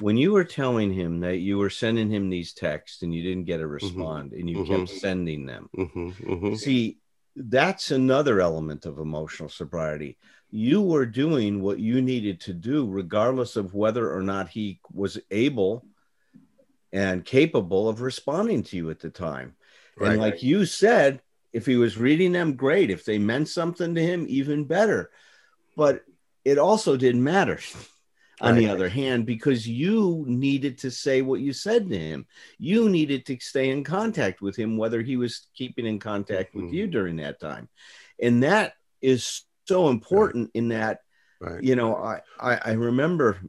[0.01, 3.45] When you were telling him that you were sending him these texts and you didn't
[3.47, 4.67] get a respond and you Mhm.
[4.69, 5.69] kept sending them.
[5.75, 6.99] hmm hmm See,
[7.37, 10.17] that's another element of emotional sobriety.
[10.51, 15.19] You were doing what you needed to do, regardless of whether or not he was
[15.31, 15.85] able
[16.93, 19.57] and capable of responding to you at the time.
[19.97, 20.13] Right.
[20.13, 21.21] And like you said,
[21.53, 22.91] if he was reading them, great.
[22.91, 25.11] If they meant something to him, even better.
[25.77, 26.05] But
[26.45, 27.59] it also didn't matter.
[28.41, 32.25] On the other hand, because you needed to say what you said to him,
[32.57, 36.67] you needed to stay in contact with him, whether he was keeping in contact with
[36.67, 36.73] Mhm.
[36.73, 37.69] you during that time.
[38.23, 41.01] And that is so important in that
[41.41, 41.63] Right.
[41.63, 43.41] you know, I, I, I remember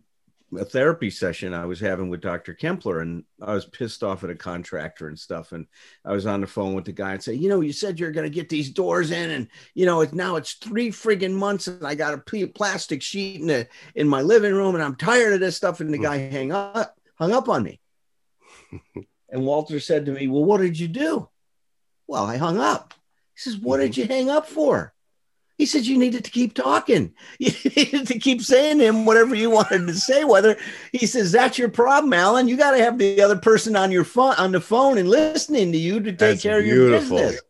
[0.58, 2.54] a therapy session I was having with Dr.
[2.54, 5.52] Kempler, and I was pissed off at a contractor and stuff.
[5.52, 5.68] And
[6.04, 8.12] I was on the phone with the guy and say, you know, you said you're
[8.12, 11.68] going to get these doors in, and you know, it's now it's three friggin' months,
[11.68, 15.34] and I got a plastic sheet in the in my living room, and I'm tired
[15.34, 15.80] of this stuff.
[15.80, 16.04] And the hmm.
[16.04, 17.80] guy hang up, hung up on me.
[19.30, 21.30] and Walter said to me, "Well, what did you do?"
[22.08, 22.94] Well, I hung up.
[23.36, 24.02] He says, "What did mm-hmm.
[24.02, 24.94] you hang up for?"
[25.60, 27.14] He said, You needed to keep talking.
[27.40, 30.24] You needed to keep saying to him whatever you wanted to say.
[30.24, 30.58] Whether
[30.94, 32.48] he says, That's your problem, Alan.
[32.48, 35.74] You got to have the other person on your phone on the phone and listening
[35.74, 37.18] to you to take That's care of your beautiful.
[37.18, 37.42] business.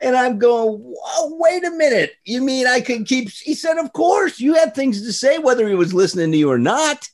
[0.00, 2.16] And I'm going, Whoa, wait a minute.
[2.24, 3.30] You mean I could keep?
[3.30, 6.50] He said, Of course, you had things to say, whether he was listening to you
[6.50, 7.08] or not.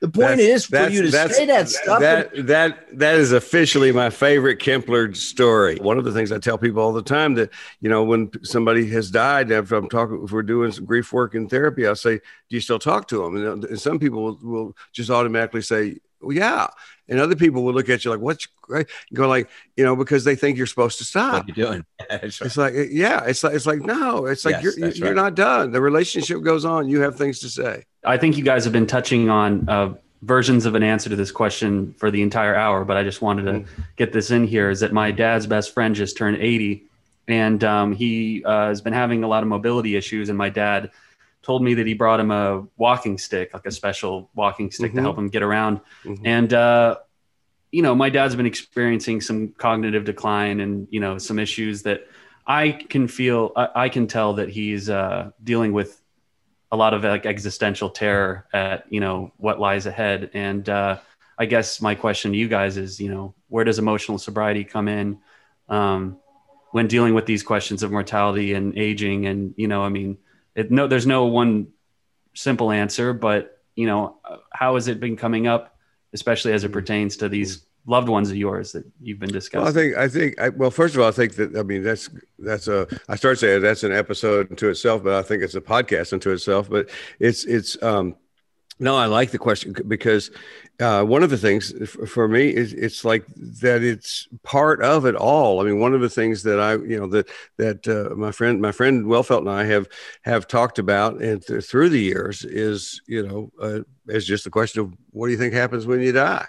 [0.00, 2.00] The point That's- is for you to say that stuff.
[2.00, 5.76] That that that is officially my favorite Kempler story.
[5.76, 7.50] One of the things I tell people all the time that
[7.82, 11.34] you know when somebody has died after I'm talking, if we're doing some grief work
[11.34, 14.22] in therapy, I'll say, "Do you still talk to them?" And, uh, and some people
[14.22, 16.68] will, will just automatically say, well, "Yeah,"
[17.10, 20.24] and other people will look at you like, "What's great?" Go like, you know, because
[20.24, 21.34] they think you're supposed to stop.
[21.46, 21.84] what you doing?
[22.10, 22.22] Right.
[22.22, 25.14] It's like, yeah, it's like, it's like, no, it's like Yes, you're you're right.
[25.16, 25.70] not done.
[25.70, 26.88] The relationship goes on.
[26.88, 27.84] You have things to say.
[28.04, 31.30] I think you guys have been touching on uh, versions of an answer to this
[31.30, 33.64] question for the entire hour, but I just wanted to
[33.96, 34.70] get this in here.
[34.70, 36.82] Is that my dad's best friend just turned 80,
[37.28, 40.90] and um, he uh, has been having a lot of mobility issues, and my dad
[41.42, 44.98] told me that he brought him a walking stick, like a special walking stick to
[44.98, 45.02] Mhm.
[45.02, 45.80] help him get around.
[46.04, 46.20] Mhm.
[46.24, 46.96] And uh,
[47.72, 52.06] you know, my dad's been experiencing some cognitive decline and you know some issues that
[52.46, 53.52] I can feel.
[53.56, 56.00] I, I can tell that he's uh, dealing with
[56.72, 60.30] a lot of like existential terror at you know what lies ahead.
[60.34, 60.98] And uh,
[61.38, 64.88] I guess my question to you guys is, you know, where does emotional sobriety come
[64.88, 65.18] in
[65.68, 66.18] um,
[66.72, 69.26] when dealing with these questions of mortality and aging?
[69.26, 70.18] And you know, I mean,
[70.54, 71.68] it, no, there's no one
[72.34, 74.16] simple answer, but you know,
[74.52, 75.76] how has it been coming up,
[76.12, 79.60] especially as it pertains to these loved ones of yours that you've been discussing?
[79.60, 81.82] Well, I think I think I, well, first of all, I think that I mean
[81.82, 85.54] that's that's a I start saying that's an episode unto itself, but I think it's
[85.54, 86.68] a podcast unto itself.
[86.68, 88.16] But it's it's um
[88.82, 90.30] No, I like the question because
[90.80, 91.70] uh, one of the things
[92.08, 95.60] for me is it's like that it's part of it all.
[95.60, 97.28] I mean, one of the things that I, you know, that
[97.58, 99.86] that uh, my friend, my friend Wellfeld and I have
[100.22, 104.50] have talked about and th- through the years is, you know, uh, is just the
[104.50, 106.46] question of what do you think happens when you die?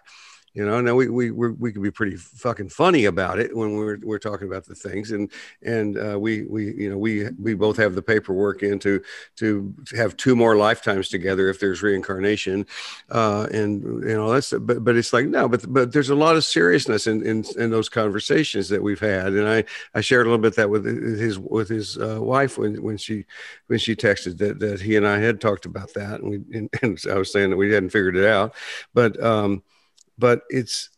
[0.53, 3.75] You know now we we we we can be pretty fucking funny about it when
[3.75, 5.31] we're we're talking about the things and
[5.63, 9.01] and uh, we we you know we we both have the paperwork in to
[9.35, 12.65] to have two more lifetimes together if there's reincarnation
[13.09, 16.35] uh, and you know that's but but it's like no but but there's a lot
[16.35, 19.33] of seriousness in in, in those conversations that we've had.
[19.33, 22.81] And I I shared a little bit that with his with his uh, wife when
[22.81, 23.25] when she
[23.67, 26.69] when she texted that that he and I had talked about that and we and,
[26.81, 28.53] and I was saying that we hadn't figured it out.
[28.93, 29.63] But um
[30.17, 30.89] but it's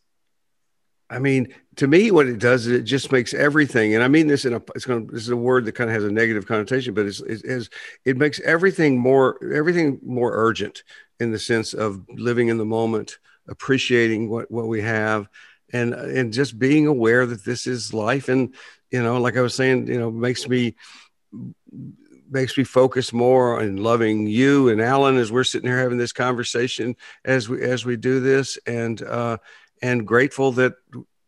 [1.10, 4.26] I mean, to me, what it does is it just makes everything, and I mean
[4.26, 6.46] this in a, it's going this is a word that kind of has a negative
[6.46, 7.68] connotation, but it's, it's,
[8.04, 10.82] it makes everything more, everything more urgent
[11.20, 15.28] in the sense of living in the moment, appreciating what, what we have,
[15.72, 18.28] and, and just being aware that this is life.
[18.28, 18.54] And,
[18.90, 20.74] you know, like I was saying, you know, makes me,
[22.34, 26.12] makes me focus more on loving you and Alan as we're sitting here having this
[26.12, 29.38] conversation as we as we do this, and uh,
[29.80, 30.74] and grateful that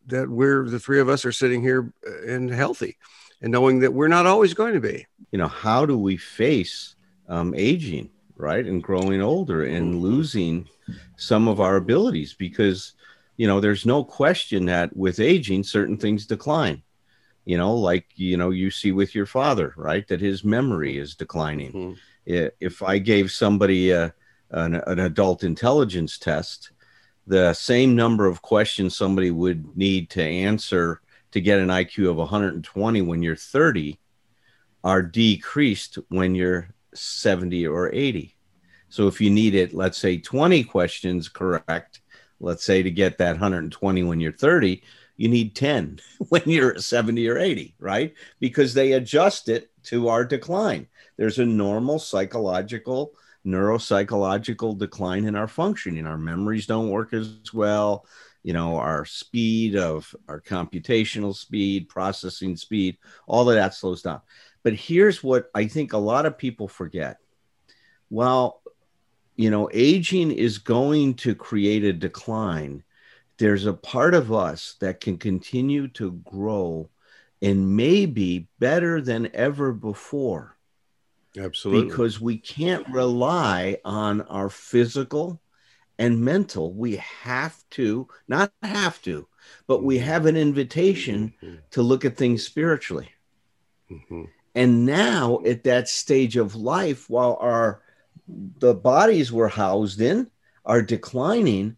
[0.08, 2.98] that we're the three of us are sitting here uh, and healthy,
[3.40, 5.06] and knowing that we're not always going to be.
[5.30, 6.96] You know, how do we face
[7.28, 10.02] um, aging, right, and growing older and mm-hmm.
[10.02, 10.68] losing
[11.16, 12.34] some of our abilities?
[12.34, 12.92] Because
[13.36, 16.82] you know, there's no question that with aging, certain things decline
[17.46, 21.14] you know, like you know, you see with your father, right, that his memory is
[21.14, 21.72] declining.
[21.72, 22.46] Mm-hmm.
[22.60, 24.12] If I gave somebody a,
[24.50, 26.72] an, an adult intelligence test,
[27.24, 32.16] the same number of questions somebody would need to answer to get an IQ of
[32.16, 33.98] 120 when you're 30
[34.82, 38.34] are decreased when you're 70 or 80.
[38.88, 42.00] So if you need it let's say, 20 questions correct,
[42.40, 44.82] let's say to get that 120 when you're 30,
[45.16, 48.14] you need 10 when you're 70 or 80, right?
[48.40, 50.86] Because they adjust it to our decline.
[51.16, 53.12] There's a normal psychological,
[53.46, 56.06] neuropsychological decline in our functioning.
[56.06, 58.06] Our memories don't work as well.
[58.42, 64.20] You know, our speed of our computational speed, processing speed, all of that slows down.
[64.62, 67.18] But here's what I think a lot of people forget.
[68.10, 68.62] Well,
[69.36, 72.82] you know, aging is going to create a decline
[73.38, 76.88] there's a part of us that can continue to grow
[77.42, 80.56] and maybe better than ever before.
[81.36, 81.88] Absolutely.
[81.88, 85.40] Because we can't rely on our physical
[85.98, 86.72] and mental.
[86.72, 89.28] We have to, not have to,
[89.66, 91.56] but we have an invitation mm-hmm.
[91.72, 93.10] to look at things spiritually.
[93.90, 94.24] Mm-hmm.
[94.54, 97.82] And now at that stage of life, while our
[98.58, 100.28] the bodies we're housed in
[100.64, 101.76] are declining,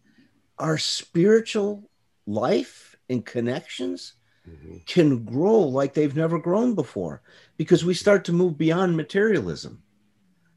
[0.59, 1.89] our spiritual
[2.27, 4.13] life and connections
[4.47, 4.77] mm-hmm.
[4.85, 7.21] can grow like they've never grown before
[7.57, 9.81] because we start to move beyond materialism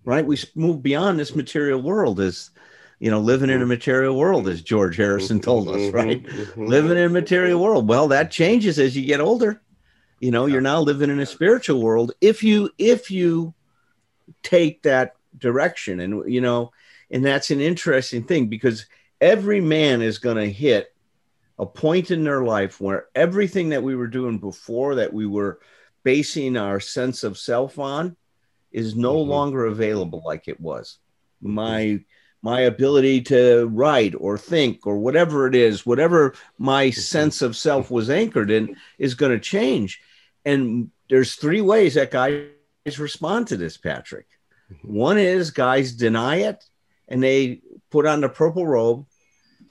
[0.04, 0.26] right?
[0.26, 2.50] We move beyond this material world as
[2.98, 5.96] you know living in a material world as george harrison told us mm-hmm.
[5.96, 6.22] right?
[6.22, 6.66] Mm-hmm.
[6.66, 7.88] living in a material world.
[7.88, 9.60] Well that changes as you get older.
[10.20, 12.12] You know you're now living in a spiritual world.
[12.20, 13.54] If you if you
[14.42, 16.72] take that direction and you know
[17.10, 18.86] and that's an interesting thing because
[19.22, 20.92] every man is going to hit
[21.58, 25.60] a point in their life where everything that we were doing before that we were
[26.02, 28.16] basing our sense of self on
[28.72, 29.30] is no mm-hmm.
[29.30, 30.98] longer available like it was
[31.40, 32.00] my
[32.44, 37.00] my ability to write or think or whatever it is whatever my mm-hmm.
[37.00, 40.00] sense of self was anchored in is going to change
[40.44, 42.48] and there's three ways that guys
[42.98, 44.26] respond to this patrick
[44.72, 44.92] mm-hmm.
[44.92, 46.64] one is guys deny it
[47.06, 47.60] and they
[47.90, 49.06] put on the purple robe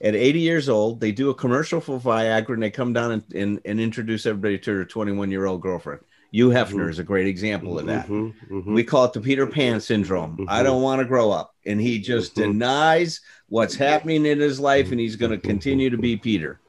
[0.03, 3.33] at 80 years old, they do a commercial for Viagra and they come down and,
[3.33, 6.01] and, and introduce everybody to their 21 year old girlfriend.
[6.31, 6.89] Hugh Hefner mm-hmm.
[6.89, 8.07] is a great example of that.
[8.07, 8.73] Mm-hmm, mm-hmm.
[8.73, 10.45] We call it the Peter Pan syndrome.
[10.47, 10.65] I mm-hmm.
[10.65, 11.53] don't want to grow up.
[11.65, 12.53] And he just mm-hmm.
[12.53, 16.61] denies what's happening in his life and he's going to continue to be Peter.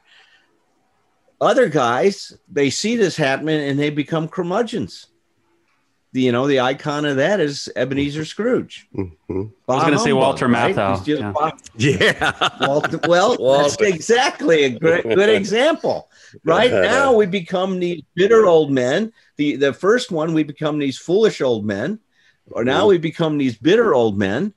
[1.41, 5.07] Other guys, they see this happening and they become curmudgeons
[6.13, 8.87] you know, the icon of that is Ebenezer Scrooge.
[8.95, 9.43] Mm-hmm.
[9.69, 10.75] I was going to say Walter right?
[10.75, 11.07] Matthau.
[11.07, 11.33] Yeah.
[11.77, 12.67] yeah.
[12.67, 13.63] Walter, well, Walter.
[13.63, 16.11] that's exactly a good, good example.
[16.45, 19.13] Right now, we become these bitter old men.
[19.37, 21.99] The, the first one, we become these foolish old men.
[22.51, 24.53] Or now we become these bitter old men.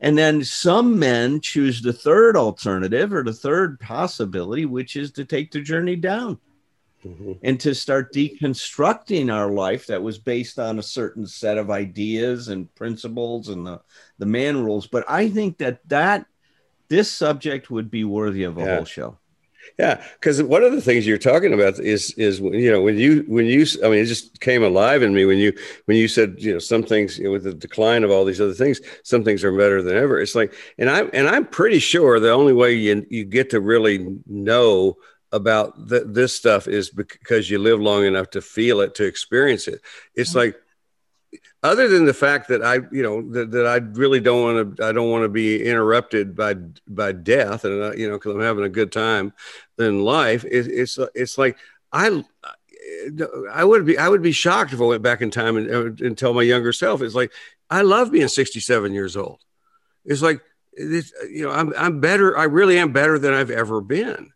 [0.00, 5.26] And then some men choose the third alternative or the third possibility, which is to
[5.26, 6.38] take the journey down.
[7.04, 7.32] Mm-hmm.
[7.42, 12.48] and to start deconstructing our life that was based on a certain set of ideas
[12.48, 13.80] and principles and the,
[14.18, 14.86] the man rules.
[14.86, 16.26] But I think that that
[16.88, 18.76] this subject would be worthy of a yeah.
[18.76, 19.18] whole show.
[19.78, 23.24] Yeah, because one of the things you're talking about is is you know when you
[23.28, 25.52] when you I mean it just came alive in me when you
[25.84, 28.40] when you said you know some things you know, with the decline of all these
[28.40, 30.20] other things some things are better than ever.
[30.20, 33.60] It's like and I and I'm pretty sure the only way you you get to
[33.60, 34.96] really know
[35.32, 39.68] about th- this stuff is because you live long enough to feel it to experience
[39.68, 39.80] it.
[40.14, 40.38] It's mm-hmm.
[40.38, 40.56] like
[41.62, 44.84] other than the fact that I, you know, that, that I really don't want to,
[44.86, 46.54] I don't want to be interrupted by
[46.88, 49.32] by death, and uh, you know, because I'm having a good time
[49.78, 50.44] in life.
[50.44, 51.58] It, it's it's like
[51.92, 52.24] I.
[53.52, 56.04] I would be I would be shocked if I went back in time and, uh,
[56.04, 57.02] and tell my younger self.
[57.02, 57.30] It's like
[57.68, 59.40] I love being 67 years old.
[60.04, 60.40] It's like
[60.72, 62.36] this, you know I'm I'm better.
[62.36, 64.32] I really am better than I've ever been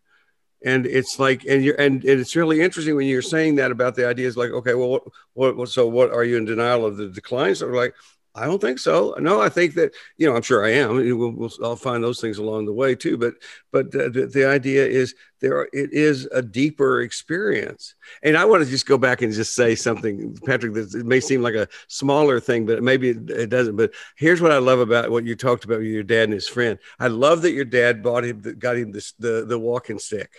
[0.65, 3.95] and it's like and you're and, and, it's really interesting when you're saying that about
[3.95, 4.99] the ideas like okay well
[5.33, 7.93] what, what so what are you in denial of the decline so like
[8.33, 9.15] i don't think so.
[9.19, 12.19] No i think that you know i'm sure i am we'll, we'll, i'll find those
[12.19, 13.35] things along the way too but
[13.71, 17.93] but the, the idea is there are, it is a deeper experience.
[18.23, 21.19] And i want to just go back and just say something patrick that it may
[21.19, 24.79] seem like a smaller thing but maybe it, it doesn't but here's what i love
[24.79, 26.79] about what you talked about with your dad and his friend.
[26.99, 30.31] I love that your dad bought him got him this the the walking stick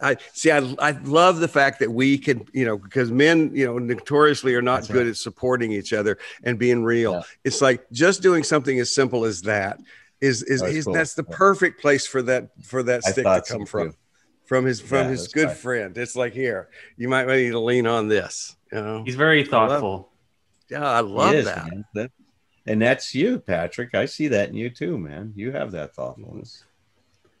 [0.00, 0.50] I see.
[0.50, 4.54] I, I love the fact that we can, you know, because men, you know, notoriously
[4.54, 5.10] are not That's good right.
[5.10, 7.14] at supporting each other and being real.
[7.14, 7.22] Yeah.
[7.44, 9.80] It's like just doing something as simple as that
[10.20, 10.94] is is, that's, cool.
[10.94, 11.36] that's the yeah.
[11.36, 13.90] perfect place for that for that stick to come so from.
[13.90, 13.96] Too.
[14.44, 15.56] From his from yeah, his good right.
[15.56, 15.98] friend.
[15.98, 18.56] It's like here, you might need to lean on this.
[18.72, 20.08] You know, he's very thoughtful.
[20.10, 21.68] I yeah, I love is, that.
[21.92, 22.10] that.
[22.66, 23.94] And that's you, Patrick.
[23.94, 25.34] I see that in you too, man.
[25.36, 26.64] You have that thoughtfulness.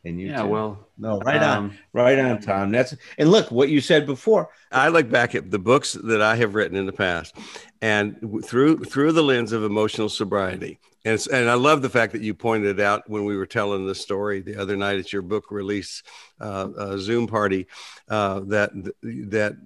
[0.08, 0.48] And you yeah, too.
[0.48, 2.70] well, no, right um, on, right on, Tom.
[2.70, 4.48] That's and look what you said before.
[4.72, 7.36] I look back at the books that I have written in the past,
[7.82, 12.22] and through through the lens of emotional sobriety, and and I love the fact that
[12.22, 15.22] you pointed it out when we were telling the story the other night at your
[15.22, 16.02] book release
[16.40, 17.66] uh, uh, Zoom party
[18.08, 18.70] uh, that
[19.02, 19.56] that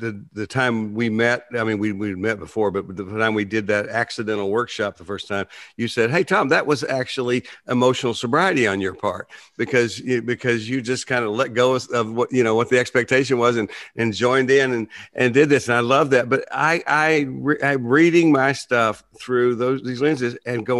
[0.00, 1.44] the the time we met.
[1.56, 5.04] I mean, we we met before, but the time we did that accidental workshop the
[5.04, 10.00] first time, you said, "Hey, Tom, that was actually emotional sobriety on your part because
[10.00, 13.38] you, because you just kind of let go of, what you know what the expectation
[13.38, 16.28] was and and joined in and and did this, and I love that.
[16.28, 17.26] But I I
[17.62, 20.79] I'm reading my stuff through those these lenses and going,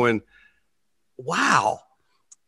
[1.17, 1.81] wow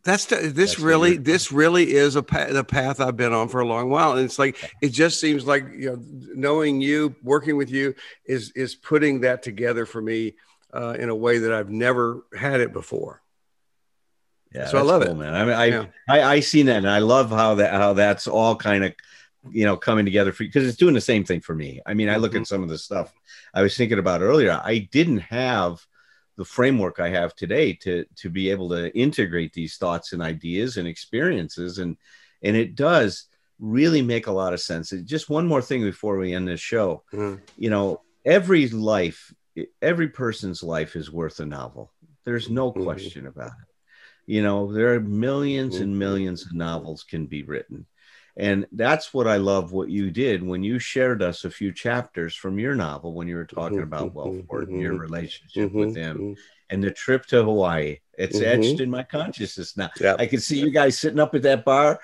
[0.05, 3.49] that's the, this that's really this really is a pa- the path I've been on
[3.49, 6.03] for a long while, and it's like it just seems like you know
[6.35, 7.95] knowing you, working with you
[8.25, 10.35] is is putting that together for me
[10.75, 13.23] uh, in a way that I've never had it before.
[14.53, 15.35] Yeah, so I love cool, it, man.
[15.35, 15.87] I mean, I, yeah.
[16.09, 18.95] I I seen that, and I love how that how that's all kind of
[19.53, 21.81] you know coming together for because it's doing the same thing for me.
[21.87, 22.41] I mean, I look mm-hmm.
[22.41, 23.15] at some of the stuff
[23.55, 24.61] I was thinking about earlier.
[24.65, 25.87] I didn't have
[26.37, 30.77] the framework I have today to to be able to integrate these thoughts and ideas
[30.77, 31.97] and experiences and
[32.43, 33.27] and it does
[33.63, 34.91] really make a lot of sense.
[34.91, 37.05] Just one more thing before we end this show.
[37.13, 37.43] Mm-hmm.
[37.57, 39.33] You know, every life,
[39.81, 41.93] every person's life is worth a novel.
[42.25, 42.83] There's no mm-hmm.
[42.83, 43.69] question about it.
[44.27, 45.83] You know, there are 1000000s mm-hmm.
[45.83, 47.87] and millions of novels can be written.
[48.37, 52.35] And that's what I love what you did when you shared us a few chapters
[52.35, 55.69] from your novel when you were talking mm-hmm, about Wellfeld mm-hmm, and your mm-hmm, relationship
[55.69, 56.37] mm-hmm, with him
[56.71, 57.99] and the trip to Hawaii.
[58.17, 59.91] It's etched in my consciousness now.
[60.01, 60.17] Yep.
[60.21, 62.01] I can see you guys sitting up at that bar,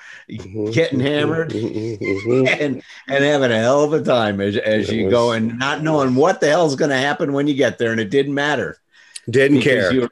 [0.73, 5.59] getting hammered and and having a hell of a time as, as you go and
[5.59, 7.93] not knowing what the hell is going to happen when you get there.
[7.93, 8.79] And it didn't matter.
[9.31, 9.93] Didn't care.
[9.93, 10.11] You were,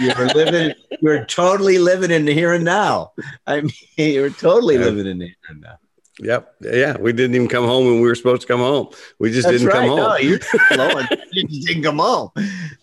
[0.00, 3.12] you were living, you were totally living in the here and now.
[3.46, 4.82] I mean, you were totally yeah.
[4.82, 5.78] living in the here and now.
[6.20, 6.54] Yep.
[6.60, 6.96] Yeah.
[6.98, 8.88] We didn't even come home when we were supposed to come home.
[9.18, 9.88] We just That's didn't right.
[9.88, 9.98] come home.
[9.98, 10.38] No, you're
[10.68, 11.06] flowing.
[11.32, 12.30] you didn't come home.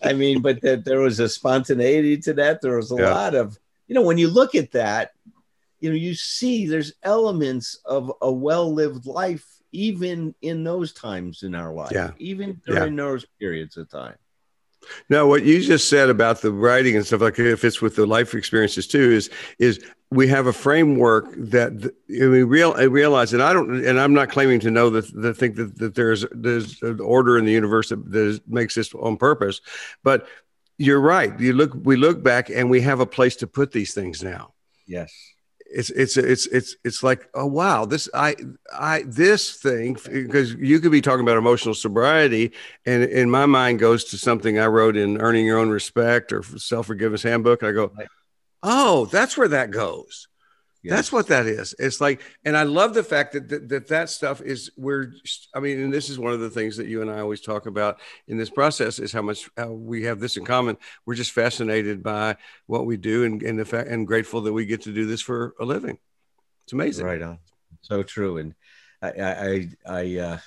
[0.02, 2.60] I mean, but that there was a spontaneity to that.
[2.60, 3.14] There was a yeah.
[3.14, 3.58] lot of,
[3.88, 5.12] you know, when you look at that,
[5.80, 11.54] you know, you see there's elements of a well-lived life, even in those times in
[11.54, 12.10] our life, yeah.
[12.18, 13.04] even during yeah.
[13.04, 14.14] those periods of time.
[15.08, 18.06] Now, what you just said about the writing and stuff like it fits with the
[18.06, 19.10] life experiences too.
[19.12, 23.98] Is is we have a framework that we real I realize, and I don't, and
[23.98, 27.44] I'm not claiming to know that the think that, that there's there's an order in
[27.44, 29.60] the universe that, that makes this on purpose,
[30.02, 30.26] but
[30.78, 31.38] you're right.
[31.38, 34.52] You look, we look back, and we have a place to put these things now.
[34.86, 35.31] Yes
[35.74, 38.34] it's it's it's it's it's like oh wow this i
[38.74, 42.52] i this thing because you could be talking about emotional sobriety
[42.86, 46.42] and in my mind goes to something i wrote in earning your own respect or
[46.42, 47.90] self-forgiveness handbook and i go
[48.62, 50.28] oh that's where that goes
[50.82, 50.96] Yes.
[50.96, 51.76] That's what that is.
[51.78, 55.12] It's like, and I love the fact that that, that that stuff is where
[55.54, 57.66] I mean, and this is one of the things that you and I always talk
[57.66, 60.76] about in this process is how much how we have this in common.
[61.06, 64.66] We're just fascinated by what we do and and the fact and grateful that we
[64.66, 65.98] get to do this for a living.
[66.64, 67.06] It's amazing.
[67.06, 67.38] Right on.
[67.82, 68.38] So true.
[68.38, 68.54] And
[69.00, 70.38] I I I uh,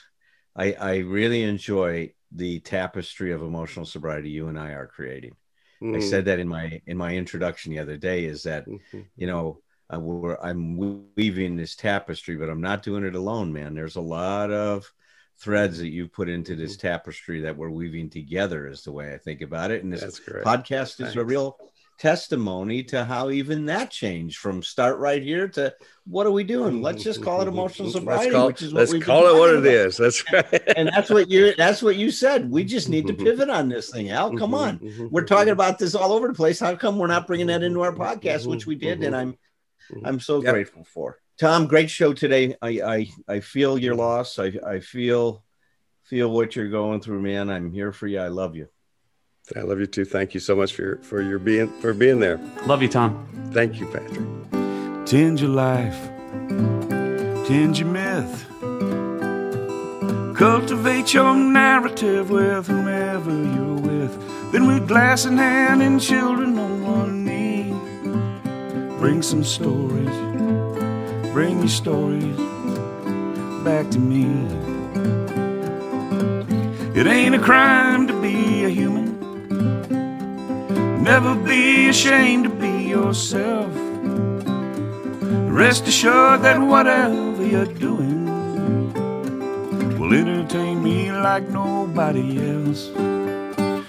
[0.55, 5.35] I, I really enjoy the tapestry of emotional sobriety you and I are creating.
[5.81, 5.95] Mm.
[5.95, 8.25] I said that in my in my introduction the other day.
[8.25, 9.05] Is that Mhm.
[9.15, 9.61] you know
[9.93, 10.77] uh, we're, I'm
[11.15, 13.75] weaving this tapestry, but I'm not doing it alone, man.
[13.75, 14.91] There's a lot of
[15.37, 16.87] threads that you put into this mm-hmm.
[16.87, 19.83] tapestry that we're weaving together, is the way I think about it.
[19.83, 21.57] And this podcast is a real
[21.97, 25.73] testimony to how even that changed from start right here to
[26.05, 26.81] what are we doing?
[26.81, 29.39] Let's just call it emotional sobriety, Let's call, which is what let's we've call it
[29.39, 29.67] what it about.
[29.67, 29.97] is.
[29.97, 30.63] That's right.
[30.75, 32.49] And that's what you that's what you said.
[32.49, 33.23] We just need to mm-hmm.
[33.23, 34.29] pivot on this thing, Al.
[34.29, 34.53] Come mm-hmm.
[34.53, 34.79] on.
[34.79, 35.07] Mm-hmm.
[35.09, 36.59] We're talking about this all over the place.
[36.59, 39.37] How come we're not bringing that into our podcast, which we did, and I'm
[39.91, 40.05] Mm-hmm.
[40.05, 40.53] I'm so Yep.
[40.53, 41.17] grateful for.
[41.39, 42.55] Tom, great show today.
[42.61, 44.39] I I, I feel your loss.
[44.39, 45.43] I, I feel
[46.03, 47.49] feel what you're going through, man.
[47.49, 48.19] I'm here for you.
[48.19, 48.67] I love you.
[49.55, 50.05] I love you too.
[50.05, 52.37] Thank you so much for your, for your being for being there.
[52.65, 53.27] Love you, Tom.
[53.53, 55.05] Thank you, Patrick.
[55.05, 56.09] Tend your life,
[57.47, 58.45] tend your myth.
[60.35, 64.51] Cultivate your narrative with whomever you're with.
[64.51, 67.24] Then, with glass in hand and children on one knee,
[68.99, 70.17] bring some stories,
[71.33, 72.37] bring your stories
[73.63, 74.25] back to me.
[76.99, 79.13] It ain't a crime to be a human.
[81.03, 83.71] Never be ashamed to be yourself.
[85.51, 88.25] Rest assured that whatever you're doing
[89.99, 92.89] will entertain me like nobody else.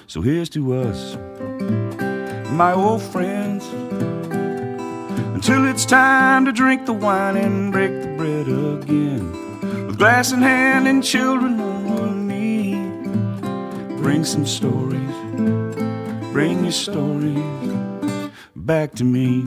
[0.07, 1.17] So here's to us,
[2.51, 3.56] my old friends,
[5.49, 9.87] until it's time to drink the wine and break the bread again.
[9.87, 12.75] With glass in hand and children on one knee,
[13.99, 15.15] bring some stories,
[16.33, 19.47] bring your stories back to me.